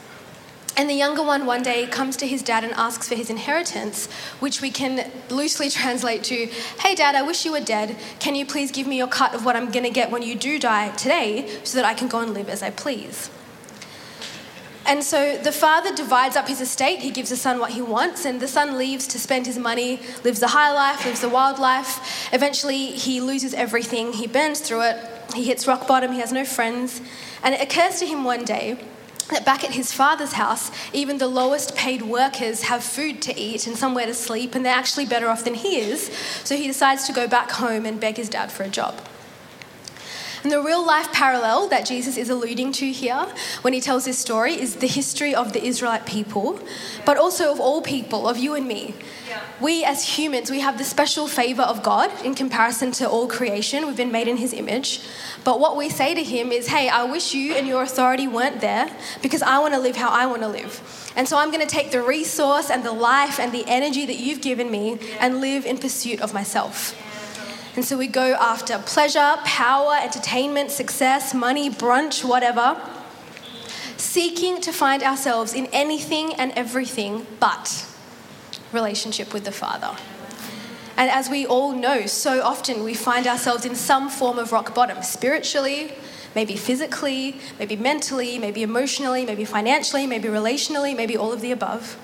And 0.74 0.88
the 0.88 0.94
younger 0.94 1.22
one 1.22 1.44
one 1.44 1.62
day 1.62 1.86
comes 1.86 2.16
to 2.16 2.26
his 2.26 2.42
dad 2.42 2.64
and 2.64 2.72
asks 2.74 3.06
for 3.06 3.14
his 3.14 3.28
inheritance, 3.28 4.10
which 4.40 4.62
we 4.62 4.70
can 4.70 5.10
loosely 5.28 5.68
translate 5.68 6.24
to 6.24 6.46
Hey, 6.80 6.94
dad, 6.94 7.14
I 7.14 7.22
wish 7.22 7.44
you 7.44 7.52
were 7.52 7.60
dead. 7.60 7.96
Can 8.20 8.34
you 8.34 8.46
please 8.46 8.70
give 8.70 8.86
me 8.86 8.96
your 8.96 9.06
cut 9.06 9.34
of 9.34 9.44
what 9.44 9.54
I'm 9.54 9.70
going 9.70 9.84
to 9.84 9.90
get 9.90 10.10
when 10.10 10.22
you 10.22 10.34
do 10.34 10.58
die 10.58 10.90
today 10.96 11.60
so 11.62 11.76
that 11.76 11.84
I 11.84 11.92
can 11.92 12.08
go 12.08 12.20
and 12.20 12.32
live 12.32 12.48
as 12.48 12.62
I 12.62 12.70
please? 12.70 13.30
And 14.84 15.04
so 15.04 15.36
the 15.36 15.52
father 15.52 15.94
divides 15.94 16.36
up 16.36 16.48
his 16.48 16.60
estate. 16.60 17.00
He 17.00 17.10
gives 17.10 17.30
the 17.30 17.36
son 17.36 17.60
what 17.60 17.72
he 17.72 17.82
wants, 17.82 18.24
and 18.24 18.40
the 18.40 18.48
son 18.48 18.76
leaves 18.76 19.06
to 19.08 19.18
spend 19.18 19.46
his 19.46 19.58
money, 19.58 20.00
lives 20.24 20.42
a 20.42 20.48
high 20.48 20.72
life, 20.72 21.04
lives 21.04 21.22
a 21.22 21.28
wild 21.28 21.58
life. 21.58 22.32
Eventually, 22.32 22.86
he 22.86 23.20
loses 23.20 23.54
everything. 23.54 24.14
He 24.14 24.26
burns 24.26 24.58
through 24.60 24.82
it. 24.82 24.96
He 25.34 25.44
hits 25.44 25.68
rock 25.68 25.86
bottom. 25.86 26.12
He 26.12 26.18
has 26.18 26.32
no 26.32 26.44
friends. 26.44 27.00
And 27.44 27.54
it 27.54 27.60
occurs 27.60 28.00
to 28.00 28.06
him 28.06 28.24
one 28.24 28.44
day 28.44 28.78
that 29.30 29.44
back 29.44 29.64
at 29.64 29.72
his 29.72 29.92
father's 29.92 30.32
house, 30.32 30.70
even 30.92 31.18
the 31.18 31.28
lowest 31.28 31.74
paid 31.74 32.02
workers 32.02 32.62
have 32.64 32.82
food 32.82 33.22
to 33.22 33.38
eat 33.38 33.66
and 33.66 33.76
somewhere 33.76 34.06
to 34.06 34.14
sleep, 34.14 34.54
and 34.54 34.64
they're 34.64 34.74
actually 34.74 35.06
better 35.06 35.28
off 35.28 35.44
than 35.44 35.54
he 35.54 35.78
is. 35.78 36.10
So 36.44 36.56
he 36.56 36.66
decides 36.66 37.06
to 37.06 37.12
go 37.12 37.26
back 37.26 37.50
home 37.50 37.86
and 37.86 38.00
beg 38.00 38.16
his 38.16 38.28
dad 38.28 38.52
for 38.52 38.62
a 38.62 38.68
job. 38.68 38.94
And 40.42 40.50
the 40.50 40.60
real 40.60 40.84
life 40.84 41.12
parallel 41.12 41.68
that 41.68 41.86
Jesus 41.86 42.16
is 42.16 42.28
alluding 42.28 42.72
to 42.72 42.90
here 42.90 43.28
when 43.62 43.72
he 43.72 43.80
tells 43.80 44.04
this 44.04 44.18
story 44.18 44.54
is 44.54 44.76
the 44.76 44.88
history 44.88 45.34
of 45.34 45.52
the 45.52 45.64
Israelite 45.64 46.04
people, 46.04 46.58
but 47.06 47.16
also 47.16 47.52
of 47.52 47.60
all 47.60 47.80
people, 47.80 48.28
of 48.28 48.38
you 48.38 48.54
and 48.54 48.66
me. 48.66 48.94
We 49.60 49.84
as 49.84 50.18
humans, 50.18 50.50
we 50.50 50.60
have 50.60 50.78
the 50.78 50.84
special 50.84 51.28
favor 51.28 51.62
of 51.62 51.82
God 51.84 52.10
in 52.24 52.34
comparison 52.34 52.90
to 52.92 53.08
all 53.08 53.28
creation. 53.28 53.86
We've 53.86 53.96
been 53.96 54.10
made 54.10 54.26
in 54.26 54.36
his 54.36 54.52
image. 54.52 55.00
But 55.44 55.60
what 55.60 55.76
we 55.76 55.88
say 55.88 56.14
to 56.14 56.22
him 56.22 56.50
is, 56.50 56.66
hey, 56.66 56.88
I 56.88 57.04
wish 57.04 57.32
you 57.32 57.54
and 57.54 57.66
your 57.66 57.82
authority 57.82 58.26
weren't 58.26 58.60
there 58.60 58.90
because 59.22 59.42
I 59.42 59.60
want 59.60 59.74
to 59.74 59.80
live 59.80 59.94
how 59.94 60.10
I 60.10 60.26
want 60.26 60.42
to 60.42 60.48
live. 60.48 61.12
And 61.14 61.28
so 61.28 61.38
I'm 61.38 61.50
going 61.52 61.66
to 61.66 61.72
take 61.72 61.92
the 61.92 62.02
resource 62.02 62.70
and 62.70 62.84
the 62.84 62.92
life 62.92 63.38
and 63.38 63.52
the 63.52 63.64
energy 63.68 64.06
that 64.06 64.18
you've 64.18 64.40
given 64.40 64.70
me 64.70 64.98
and 65.20 65.40
live 65.40 65.64
in 65.64 65.78
pursuit 65.78 66.20
of 66.20 66.34
myself. 66.34 66.96
And 67.74 67.84
so 67.84 67.96
we 67.96 68.06
go 68.06 68.34
after 68.34 68.78
pleasure, 68.78 69.36
power, 69.44 69.96
entertainment, 70.00 70.70
success, 70.70 71.32
money, 71.32 71.70
brunch, 71.70 72.22
whatever, 72.22 72.78
seeking 73.96 74.60
to 74.60 74.72
find 74.72 75.02
ourselves 75.02 75.54
in 75.54 75.66
anything 75.66 76.34
and 76.34 76.52
everything 76.52 77.26
but 77.40 77.86
relationship 78.72 79.32
with 79.32 79.44
the 79.44 79.52
Father. 79.52 79.96
And 80.98 81.10
as 81.10 81.30
we 81.30 81.46
all 81.46 81.72
know, 81.72 82.04
so 82.04 82.42
often 82.42 82.84
we 82.84 82.92
find 82.92 83.26
ourselves 83.26 83.64
in 83.64 83.74
some 83.74 84.10
form 84.10 84.38
of 84.38 84.52
rock 84.52 84.74
bottom, 84.74 85.02
spiritually, 85.02 85.94
maybe 86.34 86.56
physically, 86.56 87.40
maybe 87.58 87.76
mentally, 87.76 88.38
maybe 88.38 88.62
emotionally, 88.62 89.24
maybe 89.24 89.46
financially, 89.46 90.06
maybe 90.06 90.28
relationally, 90.28 90.94
maybe 90.94 91.16
all 91.16 91.32
of 91.32 91.40
the 91.40 91.52
above. 91.52 91.96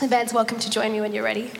The 0.00 0.08
band's 0.08 0.34
welcome 0.34 0.58
to 0.58 0.68
join 0.68 0.92
me 0.92 1.00
when 1.00 1.14
you're 1.14 1.24
ready. 1.24 1.50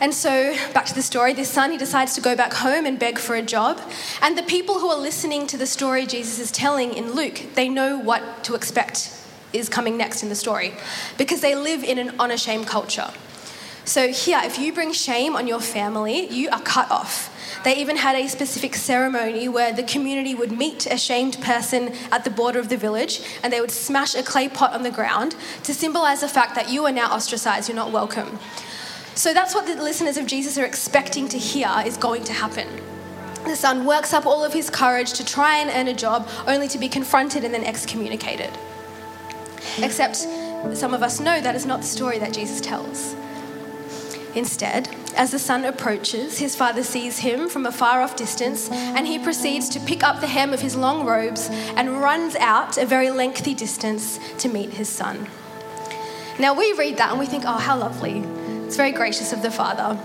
And 0.00 0.14
so, 0.14 0.54
back 0.72 0.86
to 0.86 0.94
the 0.94 1.02
story, 1.02 1.32
this 1.32 1.50
son, 1.50 1.72
he 1.72 1.76
decides 1.76 2.14
to 2.14 2.20
go 2.20 2.36
back 2.36 2.52
home 2.52 2.86
and 2.86 2.98
beg 2.98 3.18
for 3.18 3.34
a 3.34 3.42
job. 3.42 3.80
And 4.22 4.38
the 4.38 4.44
people 4.44 4.78
who 4.78 4.88
are 4.88 4.98
listening 4.98 5.48
to 5.48 5.56
the 5.56 5.66
story 5.66 6.06
Jesus 6.06 6.38
is 6.38 6.52
telling 6.52 6.94
in 6.94 7.12
Luke, 7.12 7.42
they 7.54 7.68
know 7.68 7.98
what 7.98 8.44
to 8.44 8.54
expect 8.54 9.12
is 9.52 9.68
coming 9.68 9.96
next 9.96 10.22
in 10.22 10.28
the 10.28 10.36
story 10.36 10.74
because 11.16 11.40
they 11.40 11.54
live 11.54 11.82
in 11.82 11.98
an 11.98 12.14
honor 12.20 12.36
shame 12.36 12.64
culture. 12.64 13.10
So, 13.84 14.12
here, 14.12 14.38
if 14.44 14.58
you 14.58 14.72
bring 14.72 14.92
shame 14.92 15.34
on 15.34 15.48
your 15.48 15.60
family, 15.60 16.28
you 16.28 16.48
are 16.50 16.60
cut 16.60 16.90
off. 16.92 17.34
They 17.64 17.76
even 17.78 17.96
had 17.96 18.14
a 18.14 18.28
specific 18.28 18.76
ceremony 18.76 19.48
where 19.48 19.72
the 19.72 19.82
community 19.82 20.32
would 20.32 20.52
meet 20.52 20.86
a 20.86 20.96
shamed 20.96 21.40
person 21.40 21.92
at 22.12 22.22
the 22.22 22.30
border 22.30 22.60
of 22.60 22.68
the 22.68 22.76
village 22.76 23.20
and 23.42 23.52
they 23.52 23.60
would 23.60 23.72
smash 23.72 24.14
a 24.14 24.22
clay 24.22 24.48
pot 24.48 24.74
on 24.74 24.84
the 24.84 24.90
ground 24.92 25.34
to 25.64 25.74
symbolize 25.74 26.20
the 26.20 26.28
fact 26.28 26.54
that 26.54 26.70
you 26.70 26.84
are 26.84 26.92
now 26.92 27.12
ostracized, 27.12 27.68
you're 27.68 27.74
not 27.74 27.90
welcome. 27.90 28.38
So 29.18 29.34
that's 29.34 29.52
what 29.52 29.66
the 29.66 29.74
listeners 29.82 30.16
of 30.16 30.26
Jesus 30.26 30.56
are 30.58 30.64
expecting 30.64 31.28
to 31.30 31.38
hear 31.38 31.68
is 31.84 31.96
going 31.96 32.22
to 32.22 32.32
happen. 32.32 32.68
The 33.42 33.56
son 33.56 33.84
works 33.84 34.12
up 34.12 34.26
all 34.26 34.44
of 34.44 34.52
his 34.52 34.70
courage 34.70 35.12
to 35.14 35.24
try 35.24 35.58
and 35.58 35.70
earn 35.74 35.88
a 35.88 35.92
job, 35.92 36.28
only 36.46 36.68
to 36.68 36.78
be 36.78 36.88
confronted 36.88 37.42
and 37.42 37.52
then 37.52 37.64
excommunicated. 37.64 38.56
Except 39.78 40.18
some 40.72 40.94
of 40.94 41.02
us 41.02 41.18
know 41.18 41.40
that 41.40 41.56
is 41.56 41.66
not 41.66 41.80
the 41.80 41.86
story 41.88 42.20
that 42.20 42.32
Jesus 42.32 42.60
tells. 42.60 43.16
Instead, 44.36 44.88
as 45.16 45.32
the 45.32 45.38
son 45.40 45.64
approaches, 45.64 46.38
his 46.38 46.54
father 46.54 46.84
sees 46.84 47.18
him 47.18 47.48
from 47.48 47.66
a 47.66 47.72
far 47.72 48.02
off 48.02 48.14
distance 48.14 48.70
and 48.70 49.04
he 49.04 49.18
proceeds 49.18 49.68
to 49.70 49.80
pick 49.80 50.04
up 50.04 50.20
the 50.20 50.28
hem 50.28 50.52
of 50.52 50.60
his 50.60 50.76
long 50.76 51.04
robes 51.04 51.48
and 51.50 52.00
runs 52.00 52.36
out 52.36 52.78
a 52.78 52.86
very 52.86 53.10
lengthy 53.10 53.52
distance 53.52 54.20
to 54.38 54.48
meet 54.48 54.74
his 54.74 54.88
son. 54.88 55.26
Now 56.38 56.54
we 56.54 56.72
read 56.74 56.98
that 56.98 57.10
and 57.10 57.18
we 57.18 57.26
think, 57.26 57.42
oh, 57.44 57.58
how 57.58 57.76
lovely. 57.76 58.24
It's 58.68 58.76
very 58.76 58.92
gracious 58.92 59.32
of 59.32 59.40
the 59.40 59.50
father. 59.50 59.98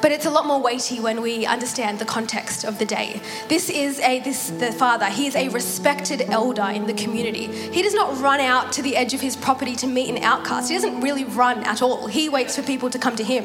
But 0.00 0.12
it's 0.12 0.24
a 0.24 0.30
lot 0.30 0.46
more 0.46 0.62
weighty 0.62 1.00
when 1.00 1.20
we 1.20 1.46
understand 1.46 1.98
the 1.98 2.04
context 2.04 2.62
of 2.62 2.78
the 2.78 2.84
day. 2.84 3.20
This 3.48 3.68
is 3.68 3.98
a 3.98 4.20
this 4.20 4.50
the 4.50 4.70
father. 4.70 5.06
He 5.06 5.26
is 5.26 5.34
a 5.34 5.48
respected 5.48 6.20
elder 6.30 6.62
in 6.72 6.86
the 6.86 6.94
community. 6.94 7.48
He 7.48 7.82
does 7.82 7.92
not 7.92 8.16
run 8.22 8.38
out 8.38 8.70
to 8.74 8.82
the 8.82 8.96
edge 8.96 9.14
of 9.14 9.20
his 9.20 9.34
property 9.34 9.74
to 9.76 9.88
meet 9.88 10.08
an 10.08 10.22
outcast. 10.22 10.68
He 10.70 10.76
doesn't 10.76 11.00
really 11.00 11.24
run 11.24 11.64
at 11.64 11.82
all. 11.82 12.06
He 12.06 12.28
waits 12.28 12.54
for 12.54 12.62
people 12.62 12.88
to 12.88 13.00
come 13.00 13.16
to 13.16 13.24
him. 13.24 13.44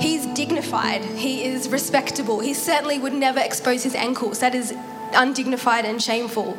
He's 0.00 0.24
dignified. 0.24 1.04
He 1.04 1.44
is 1.44 1.68
respectable. 1.68 2.40
He 2.40 2.54
certainly 2.54 2.98
would 2.98 3.12
never 3.12 3.38
expose 3.38 3.82
his 3.82 3.94
ankles. 3.94 4.38
That 4.38 4.54
is 4.54 4.72
undignified 5.12 5.84
and 5.84 6.02
shameful. 6.02 6.56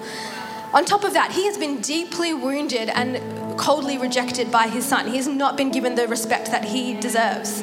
On 0.76 0.86
top 0.86 1.04
of 1.04 1.14
that, 1.14 1.32
he 1.32 1.48
has 1.48 1.58
been 1.58 1.82
deeply 1.82 2.36
wounded 2.36 2.90
and 2.90 3.41
coldly 3.58 3.98
rejected 3.98 4.52
by 4.52 4.68
his 4.68 4.86
son. 4.86 5.08
He 5.08 5.18
has 5.18 5.28
not 5.28 5.58
been 5.58 5.72
given 5.72 5.96
the 5.96 6.08
respect 6.08 6.52
that 6.52 6.66
he 6.66 7.00
deserves. 7.00 7.62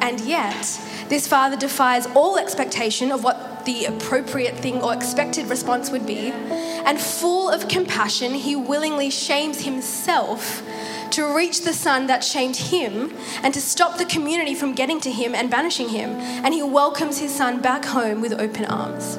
And 0.00 0.20
yet, 0.20 0.80
this 1.08 1.26
father 1.26 1.56
defies 1.56 2.06
all 2.14 2.38
expectation 2.38 3.10
of 3.10 3.24
what 3.24 3.64
the 3.64 3.86
appropriate 3.86 4.56
thing 4.56 4.80
or 4.82 4.94
expected 4.94 5.46
response 5.46 5.90
would 5.90 6.06
be. 6.06 6.30
And 6.30 7.00
full 7.00 7.50
of 7.50 7.68
compassion, 7.68 8.32
he 8.32 8.54
willingly 8.56 9.10
shames 9.10 9.64
himself 9.64 10.62
to 11.10 11.34
reach 11.34 11.62
the 11.62 11.72
son 11.72 12.06
that 12.06 12.22
shamed 12.22 12.56
him 12.56 13.14
and 13.42 13.52
to 13.54 13.60
stop 13.60 13.98
the 13.98 14.04
community 14.04 14.54
from 14.54 14.74
getting 14.74 15.00
to 15.00 15.10
him 15.10 15.34
and 15.34 15.50
banishing 15.50 15.88
him. 15.88 16.10
And 16.10 16.54
he 16.54 16.62
welcomes 16.62 17.18
his 17.18 17.34
son 17.34 17.60
back 17.60 17.84
home 17.84 18.20
with 18.20 18.32
open 18.40 18.64
arms. 18.66 19.18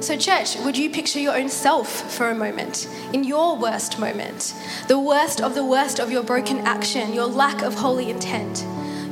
So, 0.00 0.16
church, 0.16 0.56
would 0.58 0.76
you 0.76 0.90
picture 0.90 1.18
your 1.18 1.36
own 1.36 1.48
self 1.48 2.12
for 2.12 2.28
a 2.28 2.34
moment, 2.34 2.88
in 3.12 3.24
your 3.24 3.56
worst 3.56 3.98
moment, 3.98 4.54
the 4.88 4.98
worst 4.98 5.40
of 5.40 5.54
the 5.54 5.64
worst 5.64 5.98
of 5.98 6.10
your 6.10 6.22
broken 6.22 6.58
action, 6.60 7.12
your 7.12 7.26
lack 7.26 7.62
of 7.62 7.74
holy 7.74 8.10
intent? 8.10 8.64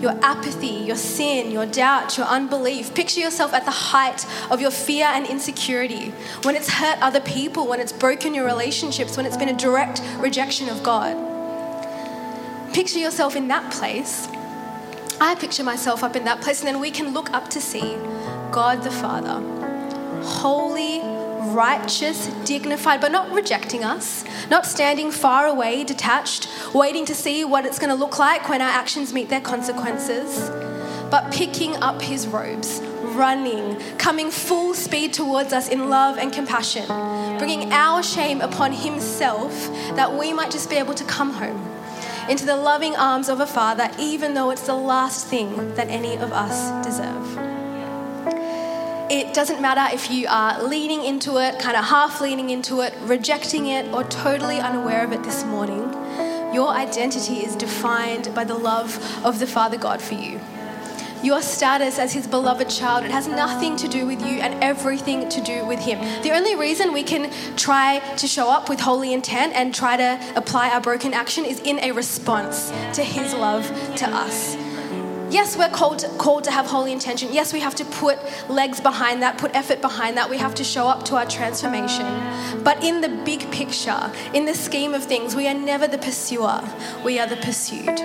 your 0.03 0.19
apathy, 0.21 0.67
your 0.67 0.97
sin, 0.97 1.51
your 1.53 1.65
doubt, 1.65 2.19
your 2.19 2.27
unbelief. 2.27 2.93
Picture 2.93 3.21
yourself 3.21 3.55
at 3.55 3.65
the 3.65 3.71
height 3.71 4.27
of 4.51 4.61
your 4.61 4.73
fear 4.73 5.07
and 5.07 5.25
insecurity, 5.27 6.11
when 6.43 6.57
it's 6.57 6.69
hurt 6.69 6.99
other 7.01 7.21
people, 7.21 7.69
when 7.69 7.79
it's 7.79 7.93
broken 7.93 8.35
your 8.35 8.45
relationships, 8.45 9.17
when 9.17 9.25
it's 9.25 9.37
been 9.37 9.49
a 9.49 9.57
direct 9.57 10.03
rejection 10.19 10.69
of 10.69 10.83
God. 10.83 11.15
Picture 12.75 12.99
yourself 12.99 13.37
in 13.37 13.47
that 13.49 13.73
place. 13.73 14.27
I 15.21 15.37
picture 15.37 15.63
myself 15.63 16.03
up 16.03 16.17
in 16.17 16.25
that 16.25 16.41
place, 16.41 16.59
and 16.61 16.67
then 16.67 16.81
we 16.81 16.91
can 16.91 17.15
look 17.15 17.31
up 17.33 17.49
to 17.51 17.61
see 17.61 17.95
God 18.51 18.83
the 18.83 18.91
Father, 18.91 19.41
holy, 20.23 21.01
righteous, 21.53 22.29
dignified, 22.45 23.01
but 23.01 23.13
not 23.13 23.31
rejecting 23.33 23.85
us, 23.85 24.25
not 24.51 24.67
standing 24.67 25.11
far 25.11 25.47
away, 25.47 25.85
detached, 25.85 26.49
waiting 26.75 27.05
to 27.07 27.15
see 27.15 27.45
what 27.45 27.67
it's 27.67 27.79
going 27.79 27.91
to 27.91 27.97
look 27.97 28.19
like 28.19 28.49
when 28.49 28.63
our 28.63 28.69
actions 28.69 29.13
meet 29.13 29.29
their 29.29 29.41
consequences, 29.41 30.51
but 31.11 31.33
picking 31.33 31.77
up 31.77 32.01
his 32.01 32.27
robes, 32.27 32.81
running, 33.15 33.79
coming 33.99 34.31
full 34.31 34.75
speed 34.75 35.13
towards 35.13 35.53
us 35.53 35.69
in 35.69 35.91
love 35.91 36.17
and 36.17 36.33
compassion, 36.33 36.87
bringing 37.39 37.73
our 37.73 38.03
shame 38.03 38.41
upon 38.41 38.73
himself 38.73 39.53
that 39.97 40.17
we 40.17 40.33
might 40.33 40.51
just 40.51 40.71
be 40.71 40.77
able 40.77 40.95
to 40.95 41.05
come 41.05 41.31
home 41.31 41.69
into 42.29 42.47
the 42.47 42.57
loving 42.57 42.95
arms 42.97 43.29
of 43.29 43.41
a 43.41 43.47
father, 43.47 43.91
even 43.99 44.35
though 44.35 44.51
it's 44.51 44.67
the 44.67 44.75
last 44.75 45.27
thing 45.27 45.75
that 45.75 45.89
any 45.89 46.15
of 46.17 46.33
us 46.33 46.87
deserve. 46.87 47.52
It 49.13 49.35
doesn't 49.35 49.61
matter 49.61 49.95
if 49.95 50.11
you 50.11 50.27
are 50.27 50.63
leaning 50.63 51.05
into 51.05 51.37
it, 51.37 51.59
kind 51.59 51.77
of 51.77 51.85
half 51.85 52.23
leaning 52.23 52.49
into 52.49 52.81
it, 52.81 52.95
rejecting 53.03 53.67
it, 53.67 53.93
or 53.93 54.05
totally 54.05 54.59
unaware 54.59 55.05
of 55.05 55.13
it 55.13 55.23
this 55.23 55.45
morning. 55.45 55.83
Your 56.55 56.71
identity 56.71 57.45
is 57.45 57.55
defined 57.55 58.35
by 58.35 58.45
the 58.45 58.55
love 58.55 58.97
of 59.23 59.39
the 59.39 59.47
Father 59.47 59.77
God 59.77 60.01
for 60.01 60.15
you. 60.15 60.41
Your 61.23 61.43
status 61.43 61.99
as 61.99 62.15
his 62.15 62.27
beloved 62.27 62.71
child, 62.71 63.05
it 63.05 63.11
has 63.11 63.29
nothing 63.29 63.77
to 63.77 63.87
do 63.87 64.07
with 64.07 64.23
you 64.23 64.41
and 64.41 64.65
everything 64.65 65.29
to 65.29 65.43
do 65.43 65.67
with 65.67 65.81
him. 65.81 65.99
The 66.23 66.31
only 66.31 66.57
reason 66.57 66.95
we 66.95 67.03
can 67.03 67.31
try 67.55 67.99
to 68.17 68.27
show 68.27 68.49
up 68.49 68.71
with 68.71 68.81
holy 68.81 69.13
intent 69.13 69.53
and 69.53 69.75
try 69.75 69.99
to 69.99 70.19
apply 70.37 70.71
our 70.71 70.81
broken 70.81 71.13
action 71.13 71.45
is 71.45 71.61
in 71.61 71.81
a 71.81 71.93
response 71.93 72.71
to 72.95 73.05
his 73.05 73.35
love 73.35 73.67
to 73.97 74.09
us. 74.09 74.57
Yes, 75.33 75.57
we're 75.57 75.71
called 75.71 76.05
called 76.19 76.45
to 76.45 76.51
have 76.51 76.67
holy 76.67 76.93
intention. 76.93 77.33
Yes, 77.33 77.55
we 77.55 77.61
have 77.61 77.75
to 77.77 77.87
put 77.87 78.19
legs 78.51 78.83
behind 78.83 79.23
that, 79.23 79.39
put 79.39 79.57
effort 79.57 79.81
behind 79.81 80.19
that. 80.19 80.29
We 80.29 80.37
have 80.37 80.55
to 80.57 80.63
show 80.63 80.87
up 80.87 81.07
to 81.07 81.17
our 81.17 81.25
transformation. 81.25 82.05
But 82.63 82.85
in 82.85 83.01
the 83.01 83.09
big 83.25 83.51
picture, 83.51 84.13
in 84.35 84.45
the 84.45 84.53
scheme 84.53 84.93
of 84.93 85.03
things, 85.03 85.35
we 85.35 85.49
are 85.49 85.55
never 85.55 85.87
the 85.89 85.97
pursuer, 85.97 86.63
we 87.03 87.19
are 87.19 87.27
the 87.27 87.37
pursued. 87.37 87.97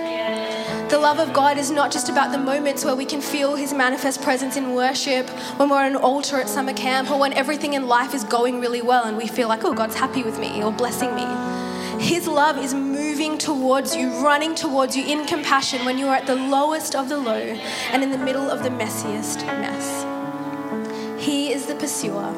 The 0.88 0.98
love 0.98 1.18
of 1.18 1.34
God 1.34 1.58
is 1.58 1.70
not 1.70 1.92
just 1.92 2.08
about 2.08 2.32
the 2.32 2.38
moments 2.38 2.82
where 2.82 2.96
we 2.96 3.04
can 3.04 3.20
feel 3.20 3.56
His 3.56 3.74
manifest 3.74 4.22
presence 4.22 4.56
in 4.56 4.72
worship, 4.72 5.28
when 5.58 5.68
we're 5.68 5.84
on 5.84 5.84
an 5.84 5.96
altar 5.96 6.40
at 6.40 6.48
summer 6.48 6.72
camp, 6.72 7.10
or 7.10 7.18
when 7.18 7.34
everything 7.34 7.74
in 7.74 7.86
life 7.86 8.14
is 8.14 8.24
going 8.24 8.58
really 8.58 8.80
well 8.80 9.04
and 9.04 9.18
we 9.18 9.26
feel 9.26 9.48
like, 9.48 9.66
oh, 9.66 9.74
God's 9.74 9.96
happy 9.96 10.22
with 10.22 10.38
me 10.38 10.62
or 10.62 10.72
blessing 10.72 11.14
me. 11.14 11.26
His 12.02 12.26
love 12.26 12.56
is 12.56 12.72
moving 13.18 13.36
towards 13.36 13.96
you, 13.96 14.10
running 14.22 14.54
towards 14.54 14.96
you 14.96 15.04
in 15.04 15.26
compassion 15.26 15.84
when 15.84 15.98
you 15.98 16.06
are 16.06 16.14
at 16.14 16.26
the 16.26 16.36
lowest 16.36 16.94
of 16.94 17.08
the 17.08 17.16
low 17.16 17.58
and 17.90 18.04
in 18.04 18.12
the 18.12 18.18
middle 18.18 18.48
of 18.48 18.62
the 18.62 18.68
messiest 18.68 19.44
mess. 19.44 20.06
He 21.20 21.52
is 21.52 21.66
the 21.66 21.74
pursuer, 21.74 22.32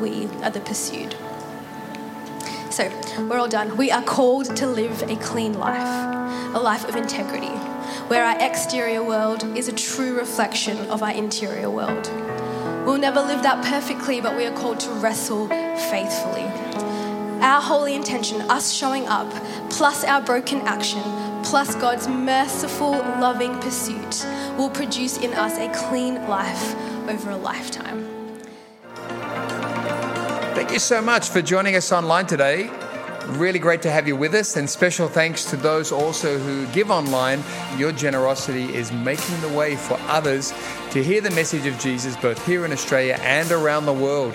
we 0.00 0.26
are 0.42 0.50
the 0.50 0.58
pursued. 0.58 1.14
So, 2.68 2.90
we're 3.30 3.38
all 3.38 3.46
done. 3.46 3.76
We 3.76 3.92
are 3.92 4.02
called 4.02 4.56
to 4.56 4.66
live 4.66 5.04
a 5.04 5.14
clean 5.18 5.56
life, 5.56 6.52
a 6.52 6.58
life 6.58 6.88
of 6.88 6.96
integrity, 6.96 7.54
where 8.08 8.24
our 8.24 8.36
exterior 8.40 9.04
world 9.04 9.44
is 9.56 9.68
a 9.68 9.72
true 9.72 10.18
reflection 10.18 10.78
of 10.90 11.00
our 11.04 11.12
interior 11.12 11.70
world. 11.70 12.10
We'll 12.84 12.98
never 12.98 13.20
live 13.20 13.44
that 13.44 13.64
perfectly, 13.64 14.20
but 14.20 14.36
we 14.36 14.46
are 14.46 14.56
called 14.56 14.80
to 14.80 14.90
wrestle 14.94 15.46
faithfully 15.46 16.53
our 17.44 17.60
holy 17.60 17.94
intention, 17.94 18.40
us 18.50 18.72
showing 18.72 19.06
up, 19.06 19.30
plus 19.68 20.02
our 20.02 20.22
broken 20.22 20.62
action, 20.62 21.02
plus 21.44 21.74
God's 21.74 22.08
merciful, 22.08 22.92
loving 22.92 23.52
pursuit, 23.60 24.26
will 24.56 24.70
produce 24.70 25.18
in 25.18 25.34
us 25.34 25.58
a 25.58 25.70
clean 25.88 26.14
life 26.26 26.74
over 27.06 27.30
a 27.30 27.36
lifetime. 27.36 28.08
Thank 30.54 30.72
you 30.72 30.78
so 30.78 31.02
much 31.02 31.28
for 31.28 31.42
joining 31.42 31.76
us 31.76 31.92
online 31.92 32.26
today. 32.26 32.70
Really 33.26 33.58
great 33.58 33.82
to 33.82 33.90
have 33.90 34.08
you 34.08 34.16
with 34.16 34.34
us, 34.34 34.56
and 34.56 34.68
special 34.68 35.06
thanks 35.06 35.44
to 35.50 35.56
those 35.56 35.92
also 35.92 36.38
who 36.38 36.66
give 36.72 36.90
online. 36.90 37.42
Your 37.76 37.92
generosity 37.92 38.74
is 38.74 38.90
making 38.90 39.38
the 39.42 39.50
way 39.50 39.76
for 39.76 39.98
others 40.08 40.54
to 40.92 41.04
hear 41.04 41.20
the 41.20 41.30
message 41.32 41.66
of 41.66 41.78
Jesus 41.78 42.16
both 42.16 42.44
here 42.46 42.64
in 42.64 42.72
Australia 42.72 43.18
and 43.20 43.52
around 43.52 43.84
the 43.84 43.92
world. 43.92 44.34